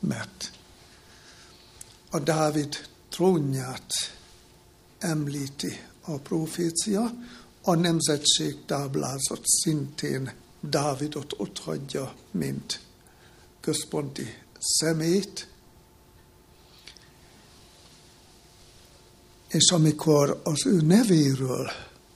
[0.00, 0.50] Mert
[2.10, 3.92] a Dávid trónját
[4.98, 7.12] említi a profécia,
[7.68, 12.80] a nemzetség táblázat szintén Dávidot ott hagyja, mint
[13.60, 15.48] központi szemét,
[19.48, 21.70] és amikor az ő nevéről,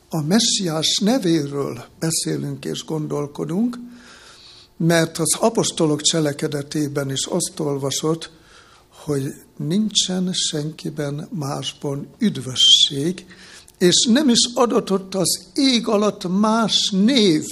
[0.08, 3.76] a messiás nevéről beszélünk és gondolkodunk,
[4.76, 8.30] mert az apostolok cselekedetében is azt olvasott,
[8.88, 13.26] hogy nincsen senkiben másban üdvösség,
[13.80, 17.44] és nem is adatott az ég alatt más név,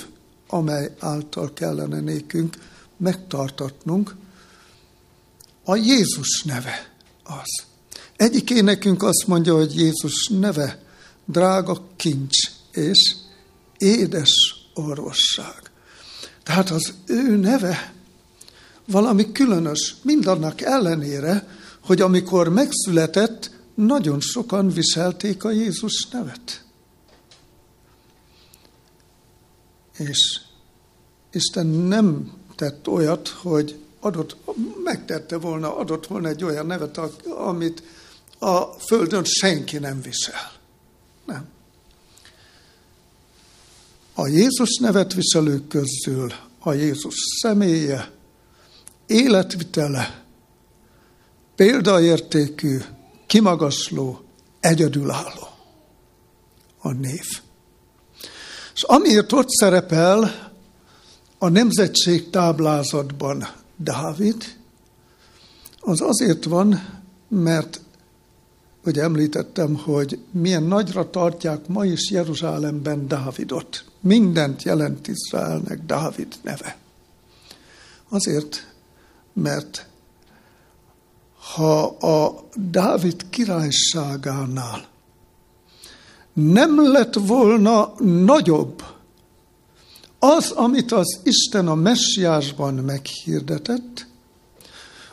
[0.49, 2.57] amely által kellene nékünk
[2.97, 4.15] megtartatnunk.
[5.65, 6.93] A Jézus neve
[7.25, 7.65] az.
[8.17, 10.83] Egyik énekünk azt mondja, hogy Jézus neve
[11.25, 12.37] drága kincs
[12.73, 13.15] és
[13.79, 14.33] édes
[14.75, 15.71] orvosság.
[16.43, 17.95] Tehát az ő neve
[18.87, 21.49] valami különös, mindannak ellenére,
[21.85, 23.51] hogy amikor megszületett,
[23.87, 26.65] nagyon sokan viselték a Jézus nevet.
[29.97, 30.41] És
[31.33, 34.37] Isten nem tett olyat, hogy adott,
[34.85, 37.83] megtette volna, adott volna egy olyan nevet, amit
[38.39, 40.53] a Földön senki nem visel.
[41.27, 41.49] Nem.
[44.15, 48.11] A Jézus nevet viselők közül a Jézus személye,
[49.07, 50.25] életvitele,
[51.55, 52.79] példaértékű,
[53.29, 54.21] kimagasló,
[54.61, 55.49] egyedülálló
[56.79, 57.27] a név.
[58.75, 60.51] És amiért ott szerepel
[61.39, 64.57] a nemzetség táblázatban Dávid,
[65.81, 67.81] az azért van, mert
[68.83, 73.85] hogy említettem, hogy milyen nagyra tartják ma is Jeruzsálemben Dávidot.
[74.01, 76.77] Mindent jelent Izraelnek Dávid neve.
[78.09, 78.75] Azért,
[79.33, 79.88] mert
[81.55, 84.87] ha a Dávid királyságánál
[86.33, 88.83] nem lett volna nagyobb
[90.19, 94.07] az, amit az Isten a messiásban meghirdetett,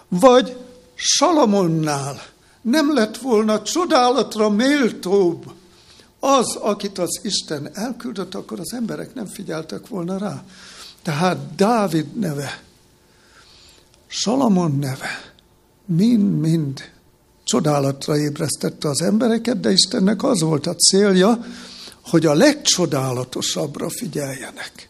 [0.08, 0.58] vagy
[0.93, 2.21] Salamonnál
[2.62, 5.51] nem lett volna csodálatra méltóbb
[6.20, 10.43] az, akit az Isten elküldött, akkor az emberek nem figyeltek volna rá.
[11.01, 12.64] Tehát Dávid neve,
[14.07, 15.34] Salamon neve,
[15.86, 16.91] mind-mind
[17.43, 21.45] csodálatra ébresztette az embereket, de Istennek az volt a célja,
[22.01, 24.89] hogy a legcsodálatosabbra figyeljenek.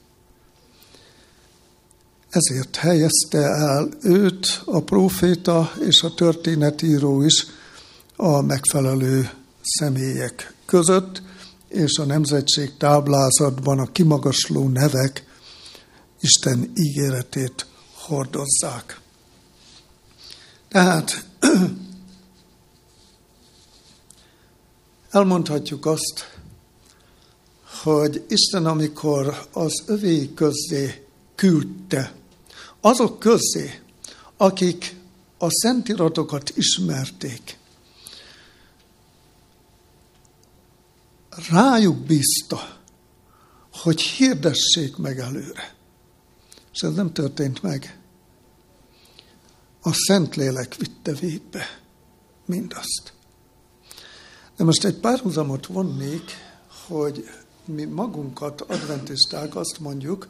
[2.29, 7.45] Ezért helyezte el őt a próféta és a történetíró is
[8.15, 9.29] a megfelelő
[9.61, 11.21] személyek között,
[11.67, 15.23] és a nemzetség táblázatban a kimagasló nevek
[16.19, 18.99] Isten ígéretét hordozzák.
[20.75, 21.25] Tehát
[25.09, 26.39] elmondhatjuk azt,
[27.83, 32.15] hogy Isten, amikor az övé közzé küldte,
[32.81, 33.81] azok közzé,
[34.37, 34.95] akik
[35.37, 37.57] a szentiratokat ismerték,
[41.49, 42.79] rájuk bízta,
[43.71, 45.75] hogy hirdessék meg előre.
[46.73, 47.99] És ez nem történt meg.
[49.87, 51.79] A Szentlélek vitte végbe
[52.45, 53.13] mindazt.
[54.55, 56.31] De most egy párhuzamot vonnék,
[56.87, 57.29] hogy
[57.65, 60.27] mi magunkat, adventisták azt mondjuk,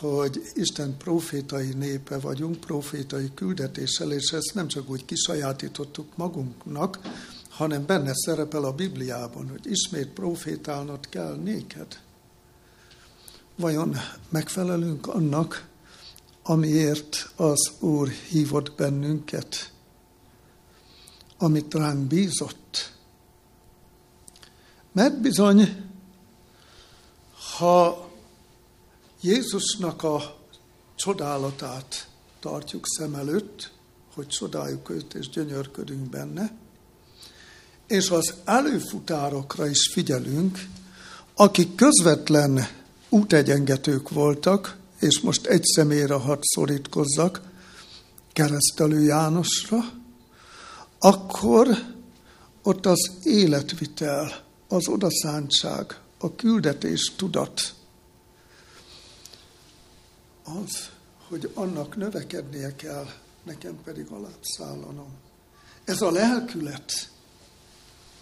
[0.00, 6.98] hogy Isten profétai népe vagyunk, profétai küldetéssel, és ezt nem csak úgy kisajátítottuk magunknak,
[7.48, 11.98] hanem benne szerepel a Bibliában, hogy ismét profétálnod kell néked.
[13.56, 13.96] Vajon
[14.28, 15.70] megfelelünk annak,
[16.42, 19.72] amiért az Úr hívott bennünket,
[21.38, 22.92] amit ránk bízott?
[24.92, 25.90] Mert bizony,
[27.58, 28.08] ha
[29.20, 30.36] Jézusnak a
[30.94, 32.08] csodálatát
[32.40, 33.70] tartjuk szem előtt,
[34.14, 36.52] hogy csodáljuk őt és gyönyörködünk benne,
[37.86, 40.66] és az előfutárokra is figyelünk,
[41.34, 42.66] akik közvetlen
[43.08, 47.40] útegyengetők voltak, és most egy személyre hadd szorítkozzak,
[48.32, 49.78] keresztelő Jánosra,
[50.98, 51.68] akkor
[52.62, 57.74] ott az életvitel, az odaszántság, a küldetés tudat,
[60.44, 60.90] az,
[61.28, 63.06] hogy annak növekednie kell,
[63.42, 65.10] nekem pedig alászállanom.
[65.84, 67.10] Ez a lelkület,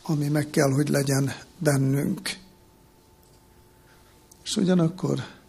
[0.03, 2.39] ami meg kell, hogy legyen bennünk.
[4.43, 5.39] És ugyanakkor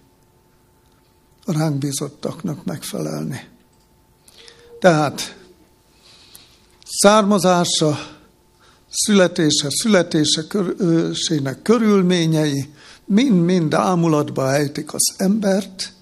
[1.46, 3.50] a ránk bízottaknak megfelelni.
[4.80, 5.38] Tehát
[6.86, 7.98] származása,
[8.90, 12.70] születése, születésének körülményei
[13.06, 15.94] mind-mind ámulatba ejtik az embert,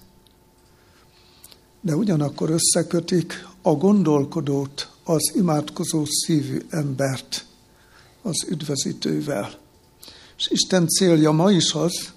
[1.80, 7.44] de ugyanakkor összekötik a gondolkodót, az imádkozó szívű embert
[8.22, 9.58] az üdvözítővel.
[10.36, 12.12] És Isten célja ma is az,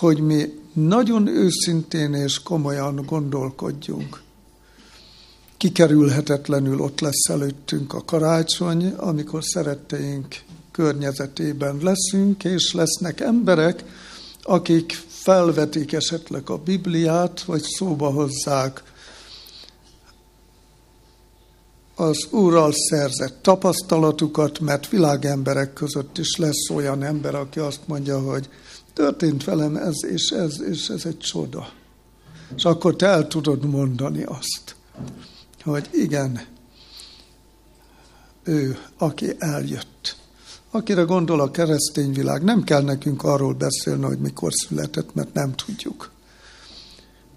[0.00, 4.22] hogy mi nagyon őszintén és komolyan gondolkodjunk.
[5.56, 10.36] Kikerülhetetlenül ott lesz előttünk a karácsony, amikor szeretteink
[10.70, 13.84] környezetében leszünk, és lesznek emberek,
[14.42, 18.82] akik felvetik esetleg a Bibliát, vagy szóba hozzák
[21.94, 28.48] az Úrral szerzett tapasztalatukat, mert világemberek között is lesz olyan ember, aki azt mondja, hogy
[28.92, 31.72] történt velem ez és ez, és ez egy csoda.
[32.56, 34.74] És akkor te el tudod mondani azt,
[35.62, 36.40] hogy igen,
[38.42, 40.16] ő, aki eljött.
[40.70, 45.54] Akire gondol a keresztény világ, nem kell nekünk arról beszélni, hogy mikor született, mert nem
[45.54, 46.10] tudjuk.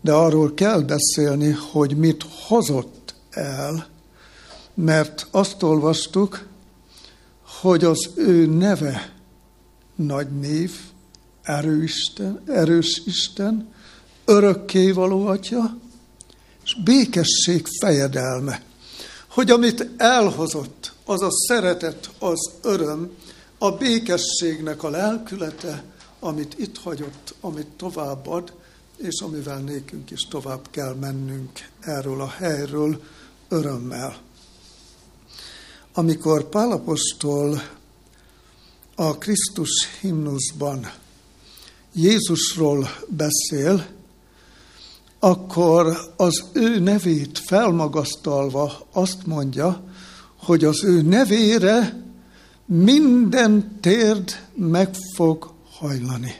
[0.01, 3.87] De arról kell beszélni, hogy mit hozott el,
[4.73, 6.47] mert azt olvastuk,
[7.61, 9.13] hogy az ő neve
[9.95, 10.71] nagy név,
[11.43, 13.73] erőisten, erős Isten,
[14.25, 15.77] örökkévaló atya,
[16.63, 18.61] és békesség fejedelme.
[19.27, 23.11] Hogy amit elhozott, az a szeretet, az öröm,
[23.57, 25.83] a békességnek a lelkülete,
[26.19, 28.53] amit itt hagyott, amit továbbad,
[28.97, 33.01] és amivel nékünk is tovább kell mennünk erről a helyről
[33.49, 34.17] örömmel.
[35.93, 37.61] Amikor Pálapostól
[38.95, 40.91] a Krisztus himnuszban
[41.93, 43.85] Jézusról beszél,
[45.19, 49.83] akkor az ő nevét felmagasztalva azt mondja,
[50.37, 52.03] hogy az ő nevére
[52.65, 56.35] minden térd meg fog hajlani.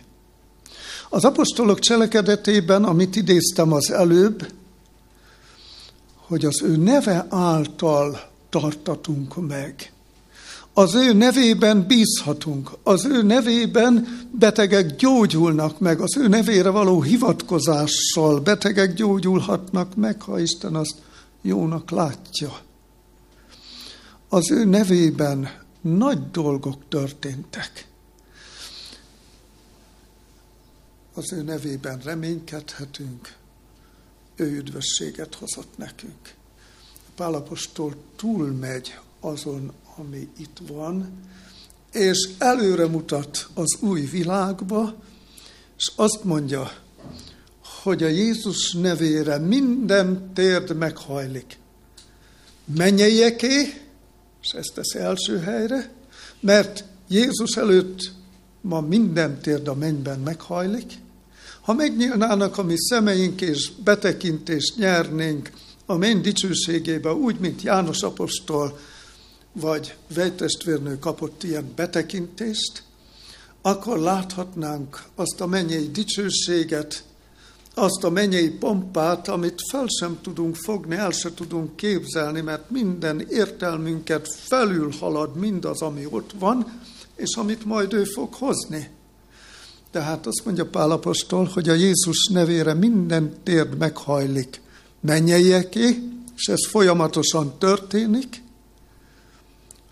[1.10, 4.52] Az apostolok cselekedetében, amit idéztem az előbb,
[6.16, 9.93] hogy az ő neve által tartatunk meg.
[10.74, 18.40] Az ő nevében bízhatunk, az ő nevében betegek gyógyulnak meg, az ő nevére való hivatkozással
[18.40, 20.96] betegek gyógyulhatnak meg, ha Isten azt
[21.42, 22.60] jónak látja.
[24.30, 27.88] Az ő nevében nagy dolgok történtek.
[31.14, 33.36] Az ő nevében reménykedhetünk,
[34.36, 36.34] ő üdvösséget hozott nekünk.
[37.16, 41.12] Pálapostól túlmegy azon, ami itt van,
[41.92, 44.96] és előre mutat az új világba,
[45.78, 46.72] és azt mondja,
[47.84, 51.58] hogy a Jézus nevére minden térd meghajlik.
[52.78, 53.82] Mennyeieké,
[54.42, 55.92] és ezt tesz első helyre,
[56.40, 58.12] mert Jézus előtt
[58.62, 60.94] ma minden térd a mennyben meghajlik,
[61.62, 65.52] ha megnyílnának a mi szemeink és betekintést nyernénk
[65.86, 68.80] a menny dicsőségébe, úgy, mint János apostol
[69.54, 72.84] vagy vejtestvérnő kapott ilyen betekintést,
[73.62, 77.04] akkor láthatnánk azt a mennyei dicsőséget,
[77.76, 83.26] azt a mennyei pompát, amit fel sem tudunk fogni, el sem tudunk képzelni, mert minden
[83.30, 86.82] értelmünket felül halad mindaz, ami ott van,
[87.16, 88.90] és amit majd ő fog hozni.
[89.92, 94.62] Tehát azt mondja Pálapostól, hogy a Jézus nevére minden térd meghajlik
[95.00, 98.42] mennyeieké, és ez folyamatosan történik,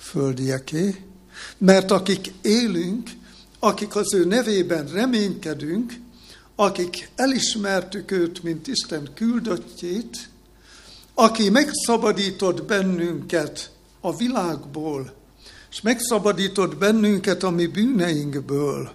[0.01, 0.95] földieké,
[1.57, 3.09] mert akik élünk,
[3.59, 5.93] akik az ő nevében reménykedünk,
[6.55, 10.29] akik elismertük őt, mint Isten küldöttjét,
[11.13, 15.13] aki megszabadított bennünket a világból,
[15.71, 18.91] és megszabadított bennünket a mi bűneinkből,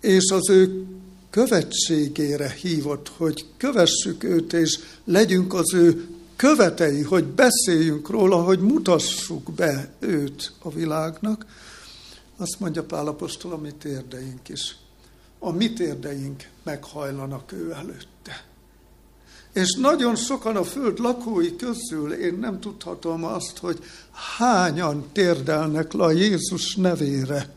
[0.00, 0.84] és az ő
[1.30, 9.52] követségére hívott, hogy kövessük őt, és legyünk az ő követei, hogy beszéljünk róla, hogy mutassuk
[9.52, 11.46] be őt a világnak,
[12.36, 14.76] azt mondja Pálapostól a mi térdeink is.
[15.38, 18.44] A mi térdeink meghajlanak ő előtte.
[19.52, 23.78] És nagyon sokan a föld lakói közül, én nem tudhatom azt, hogy
[24.38, 27.48] hányan térdelnek le a Jézus nevére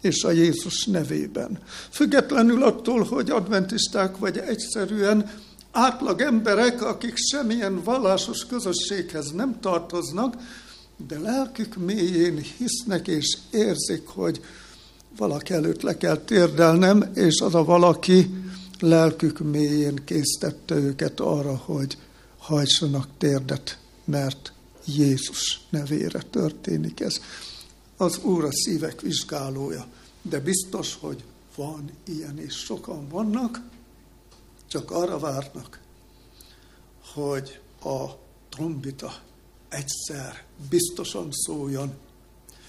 [0.00, 1.58] és a Jézus nevében.
[1.90, 5.30] Függetlenül attól, hogy adventisták vagy egyszerűen
[5.74, 10.34] átlag emberek, akik semmilyen vallásos közösséghez nem tartoznak,
[11.08, 14.40] de lelkük mélyén hisznek és érzik, hogy
[15.16, 18.30] valaki előtt le kell térdelnem, és az a valaki
[18.80, 21.98] lelkük mélyén késztette őket arra, hogy
[22.38, 24.52] hajtsanak térdet, mert
[24.84, 27.20] Jézus nevére történik ez.
[27.96, 29.86] Az Úr a szívek vizsgálója,
[30.22, 31.24] de biztos, hogy
[31.56, 33.60] van ilyen, és sokan vannak,
[34.68, 35.80] csak arra várnak,
[37.14, 38.04] hogy a
[38.48, 39.14] trombita
[39.68, 41.92] egyszer biztosan szóljon,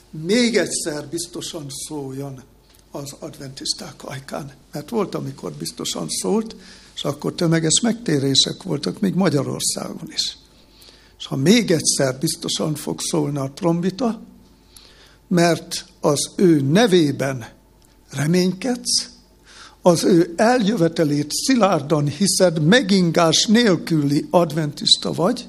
[0.10, 2.43] még egyszer biztosan szóljon
[2.91, 4.54] az adventisták ajkán.
[4.72, 6.56] Mert volt, amikor biztosan szólt,
[6.96, 10.38] és akkor tömeges megtérések voltak még Magyarországon is.
[11.18, 14.22] És ha még egyszer biztosan fog szólni a trombita,
[15.28, 17.48] mert az ő nevében
[18.10, 19.10] reménykedsz,
[19.88, 25.48] az ő eljövetelét szilárdan hiszed, megingás nélküli adventista vagy,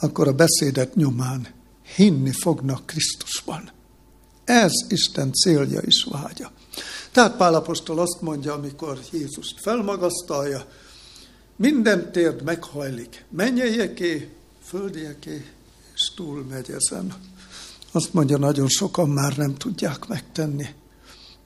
[0.00, 1.46] akkor a beszédet nyomán
[1.94, 3.70] hinni fognak Krisztusban.
[4.44, 6.52] Ez Isten célja és vágya.
[7.12, 10.66] Tehát Pálapostól azt mondja, amikor Jézust felmagasztalja,
[11.56, 14.28] minden térd meghajlik, mennyeieké,
[14.62, 15.44] földieké,
[15.94, 17.14] és túl megy ezen.
[17.92, 20.66] Azt mondja, nagyon sokan már nem tudják megtenni,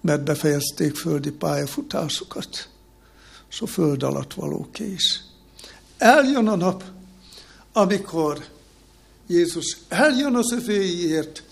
[0.01, 2.69] mert befejezték földi pályafutásukat,
[3.51, 5.21] és a föld alatt valóké is.
[5.99, 6.85] Eljön a nap,
[7.73, 8.45] amikor
[9.27, 11.43] Jézus eljön az övéiért,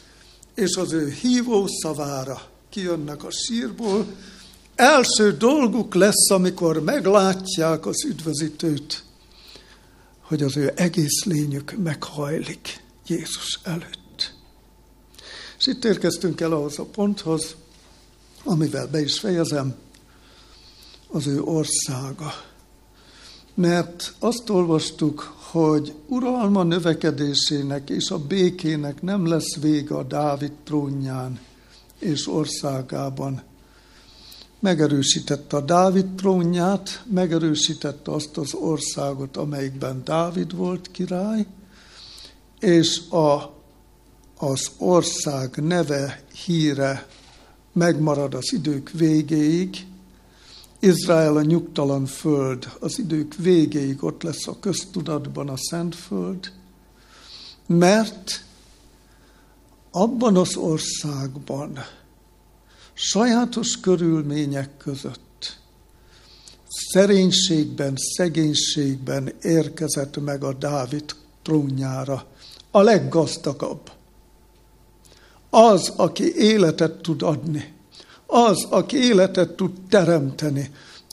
[0.55, 4.07] és az ő hívó szavára kijönnek a sírból,
[4.75, 9.03] első dolguk lesz, amikor meglátják az üdvözítőt,
[10.21, 14.35] hogy az ő egész lényük meghajlik Jézus előtt.
[15.59, 17.57] És itt érkeztünk el ahhoz a ponthoz,
[18.49, 19.75] amivel be is fejezem,
[21.09, 22.33] az ő országa.
[23.55, 31.41] Mert azt olvastuk, hogy uralma növekedésének és a békének nem lesz vége a Dávid trónján
[31.99, 33.43] és országában.
[34.61, 41.47] Megerősítette a Dávid trónját, megerősítette azt az országot, amelyikben Dávid volt király,
[42.61, 43.55] és a,
[44.39, 47.07] az ország neve, híre
[47.79, 49.87] megmarad az idők végéig,
[50.81, 56.53] Izrael a nyugtalan föld, az idők végéig ott lesz a köztudatban a szent föld,
[57.67, 58.45] mert
[59.91, 61.79] abban az országban
[62.93, 65.59] sajátos körülmények között
[66.69, 72.27] szerénységben, szegénységben érkezett meg a Dávid trónjára
[72.71, 73.98] a leggazdagabb.
[75.51, 77.77] Az, aki életet tud adni
[78.31, 80.71] az, aki életet tud teremteni,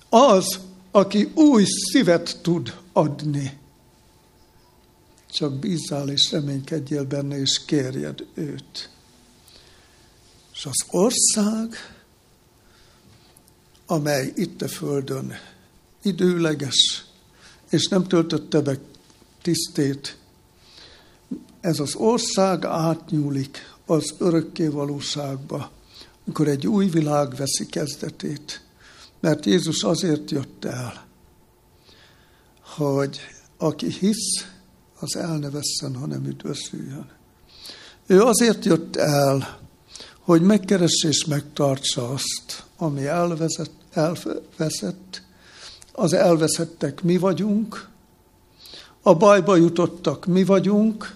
[0.10, 0.60] az,
[0.92, 3.58] aki új szívet tud adni.
[5.32, 8.90] Csak bízzál és reménykedjél benne, és kérjed őt.
[10.54, 11.76] És az ország,
[13.86, 15.34] amely itt a földön
[16.02, 17.06] időleges,
[17.70, 18.78] és nem töltötte be
[19.42, 20.18] tisztét,
[21.62, 25.72] ez az ország átnyúlik az örökké valóságba,
[26.24, 28.62] mikor egy új világ veszi kezdetét.
[29.20, 31.06] Mert Jézus azért jött el,
[32.62, 33.20] hogy
[33.58, 34.46] aki hisz,
[35.00, 37.10] az el ne vesszen, hanem üdvözüljön.
[38.08, 39.60] Ő azért jött el,
[40.20, 45.22] hogy megkeresse és megtartsa azt, ami elvezet, elveszett.
[45.92, 47.90] Az elveszettek mi vagyunk,
[49.02, 51.16] a bajba jutottak mi vagyunk,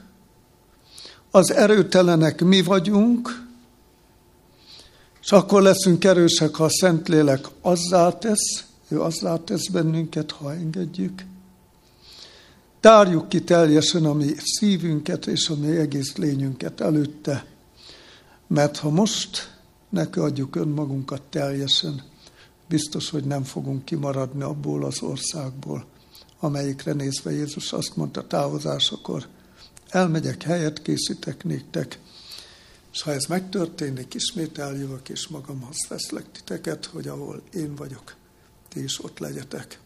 [1.32, 3.48] az erőtelenek mi vagyunk,
[5.22, 11.26] és akkor leszünk erősek, ha a Szentlélek azzá tesz, ő azzá tesz bennünket, ha engedjük.
[12.80, 17.46] Tárjuk ki teljesen a mi szívünket és a mi egész lényünket előtte,
[18.48, 19.58] mert ha most
[19.90, 22.04] neki adjuk önmagunkat teljesen,
[22.68, 25.86] biztos, hogy nem fogunk kimaradni abból az országból,
[26.40, 29.28] amelyikre nézve Jézus azt mondta távozásakor,
[29.90, 32.00] elmegyek, helyet készítek néktek,
[32.92, 38.16] és ha ez megtörténik, ismét eljövök, és magamhoz veszlek titeket, hogy ahol én vagyok,
[38.68, 39.80] ti is ott legyetek.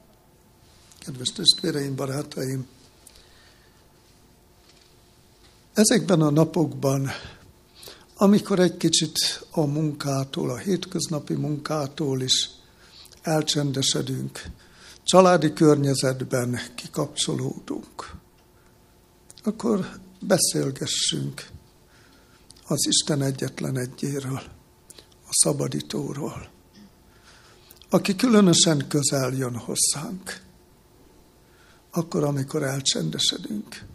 [1.00, 2.68] Kedves testvéreim, barátaim,
[5.74, 7.10] ezekben a napokban,
[8.16, 12.50] amikor egy kicsit a munkától, a hétköznapi munkától is
[13.22, 14.42] elcsendesedünk,
[15.04, 18.16] családi környezetben kikapcsolódunk,
[19.44, 21.48] akkor beszélgessünk
[22.68, 24.42] az Isten egyetlen egyéről,
[25.28, 26.50] a szabadítóról,
[27.90, 30.42] aki különösen közel jön hozzánk,
[31.92, 33.86] akkor, amikor elcsendesedünk.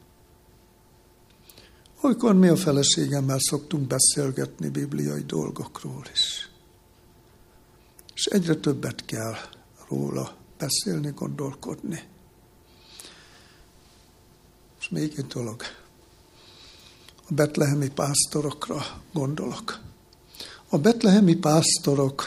[2.00, 6.50] Olykor mi a feleségemmel szoktunk beszélgetni bibliai dolgokról is.
[8.14, 9.34] És egyre többet kell
[9.88, 12.02] róla beszélni, gondolkodni.
[14.88, 15.62] És még egy dolog
[17.28, 19.78] a betlehemi pásztorokra gondolok.
[20.68, 22.26] A betlehemi pásztorok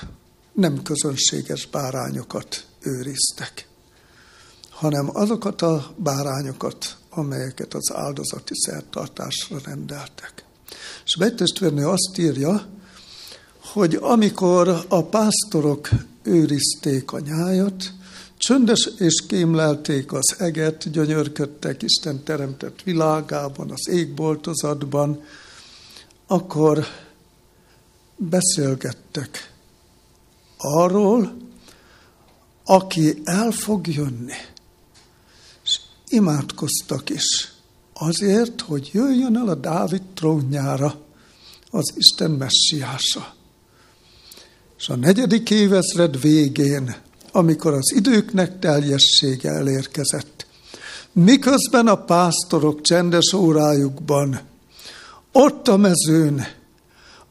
[0.53, 3.67] nem közönséges bárányokat őriztek,
[4.69, 10.45] hanem azokat a bárányokat, amelyeket az áldozati szertartásra rendeltek.
[11.05, 12.67] És Betestvérnő azt írja,
[13.59, 15.89] hogy amikor a pásztorok
[16.23, 17.93] őrizték a nyájat,
[18.41, 25.23] Csöndes és kémlelték az eget, gyönyörködtek Isten teremtett világában, az égboltozatban,
[26.27, 26.85] akkor
[28.17, 29.53] beszélgettek
[30.57, 31.37] arról,
[32.65, 34.37] aki el fog jönni.
[35.63, 37.53] És imádkoztak is
[37.93, 41.01] azért, hogy jöjjön el a Dávid trónjára
[41.69, 43.33] az Isten messiása.
[44.77, 50.45] És a negyedik évezred végén amikor az időknek teljessége elérkezett.
[51.11, 54.39] Miközben a pásztorok csendes órájukban
[55.31, 56.47] ott a mezőn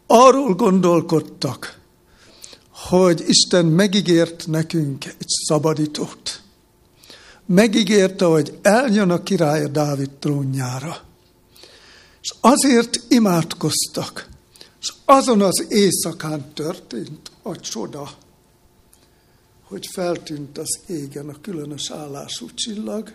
[0.07, 1.79] arról gondolkodtak,
[2.71, 6.43] hogy Isten megígért nekünk egy szabadítót.
[7.47, 11.01] Megígérte, hogy eljön a király a Dávid trónjára.
[12.23, 14.29] És azért imádkoztak,
[14.81, 18.11] és azon az éjszakán történt a csoda,
[19.71, 23.13] hogy feltűnt az égen a különös állású csillag,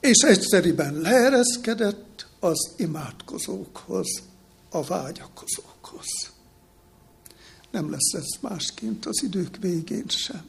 [0.00, 4.06] és egyszeriben leereszkedett az imádkozókhoz,
[4.70, 6.06] a vágyakozókhoz.
[7.70, 10.44] Nem lesz ez másként az idők végén sem.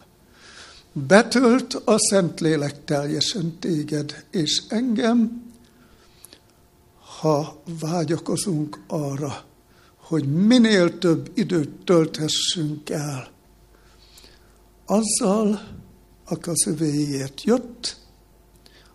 [0.93, 5.51] Betölt a Szentlélek teljesen téged és engem,
[7.19, 9.43] ha vágyakozunk arra,
[9.95, 13.31] hogy minél több időt tölthessünk el
[14.91, 15.61] azzal,
[16.25, 17.97] aki az övéért jött,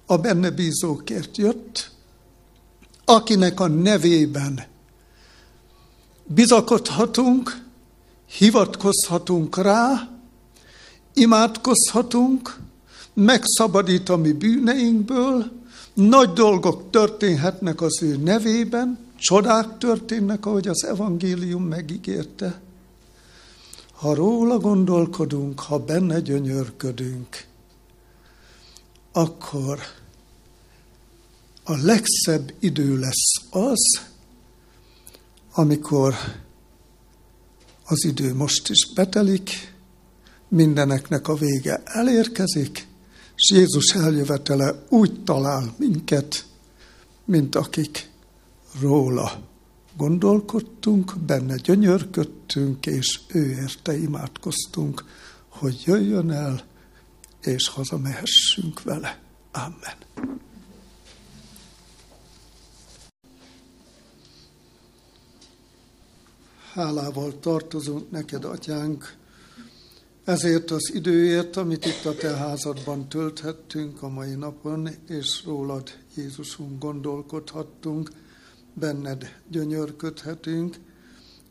[0.06, 1.90] a benne bízókért jött,
[3.04, 4.64] akinek a nevében
[6.24, 7.64] bizakodhatunk,
[8.26, 10.08] hivatkozhatunk rá,
[11.14, 12.58] imádkozhatunk,
[13.14, 15.50] megszabadít a mi bűneinkből,
[15.94, 22.60] nagy dolgok történhetnek az ő nevében, csodák történnek, ahogy az evangélium megígérte
[23.96, 27.46] ha róla gondolkodunk, ha benne gyönyörködünk,
[29.12, 29.78] akkor
[31.64, 34.00] a legszebb idő lesz az,
[35.52, 36.14] amikor
[37.84, 39.74] az idő most is betelik,
[40.48, 42.86] mindeneknek a vége elérkezik,
[43.36, 46.46] és Jézus eljövetele úgy talál minket,
[47.24, 48.10] mint akik
[48.80, 49.55] róla
[49.96, 55.04] gondolkodtunk, benne gyönyörködtünk, és ő érte imádkoztunk,
[55.48, 56.62] hogy jöjjön el,
[57.42, 59.18] és hazamehessünk vele.
[59.52, 60.04] Amen.
[66.76, 69.14] hálával tartozunk neked, atyánk,
[70.24, 76.78] ezért az időért, amit itt a te házadban tölthettünk a mai napon, és rólad, Jézusunk,
[76.78, 78.10] gondolkodhattunk,
[78.78, 80.76] benned gyönyörködhetünk,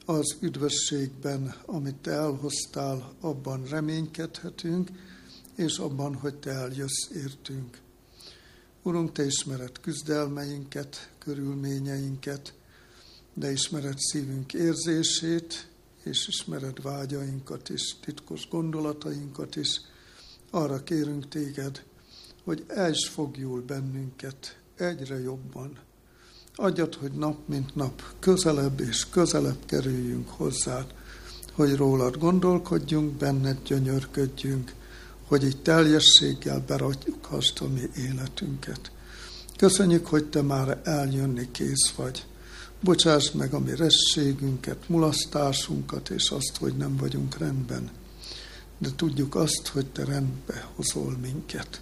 [0.05, 4.89] az üdvösségben, amit te elhoztál, abban reménykedhetünk,
[5.55, 7.77] és abban, hogy te eljössz értünk.
[8.83, 12.53] Urunk, te ismered küzdelmeinket, körülményeinket,
[13.33, 15.67] de ismered szívünk érzését,
[16.03, 19.81] és ismered vágyainkat is, titkos gondolatainkat is.
[20.49, 21.83] Arra kérünk téged,
[22.43, 25.79] hogy els fogjul bennünket egyre jobban.
[26.57, 30.85] Adjad, hogy nap mint nap közelebb és közelebb kerüljünk hozzád,
[31.53, 34.73] hogy rólad gondolkodjunk, benned gyönyörködjünk,
[35.27, 38.91] hogy így teljességgel beratjuk azt a mi életünket.
[39.57, 42.25] Köszönjük, hogy te már eljönni kész vagy.
[42.79, 47.89] Bocsáss meg a mi rességünket, mulasztásunkat, és azt, hogy nem vagyunk rendben.
[48.77, 51.81] De tudjuk azt, hogy te rendbe hozol minket.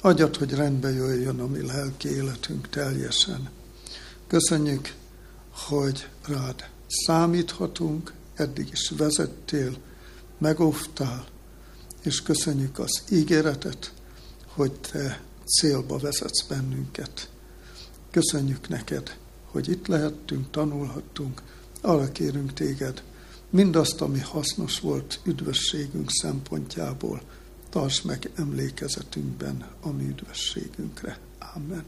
[0.00, 3.48] Adjad, hogy rendbe jöjjön a mi lelki életünk teljesen.
[4.26, 4.94] Köszönjük,
[5.50, 9.76] hogy rád számíthatunk, eddig is vezettél,
[10.38, 11.26] megóvtál,
[12.02, 13.92] és köszönjük az ígéretet,
[14.46, 17.30] hogy te célba vezetsz bennünket.
[18.10, 19.16] Köszönjük neked,
[19.50, 21.42] hogy itt lehettünk, tanulhattunk,
[21.80, 23.02] arra kérünk téged,
[23.50, 27.22] mindazt, ami hasznos volt üdvösségünk szempontjából,
[27.70, 31.18] tarts meg emlékezetünkben a mi üdvösségünkre.
[31.54, 31.84] Amen.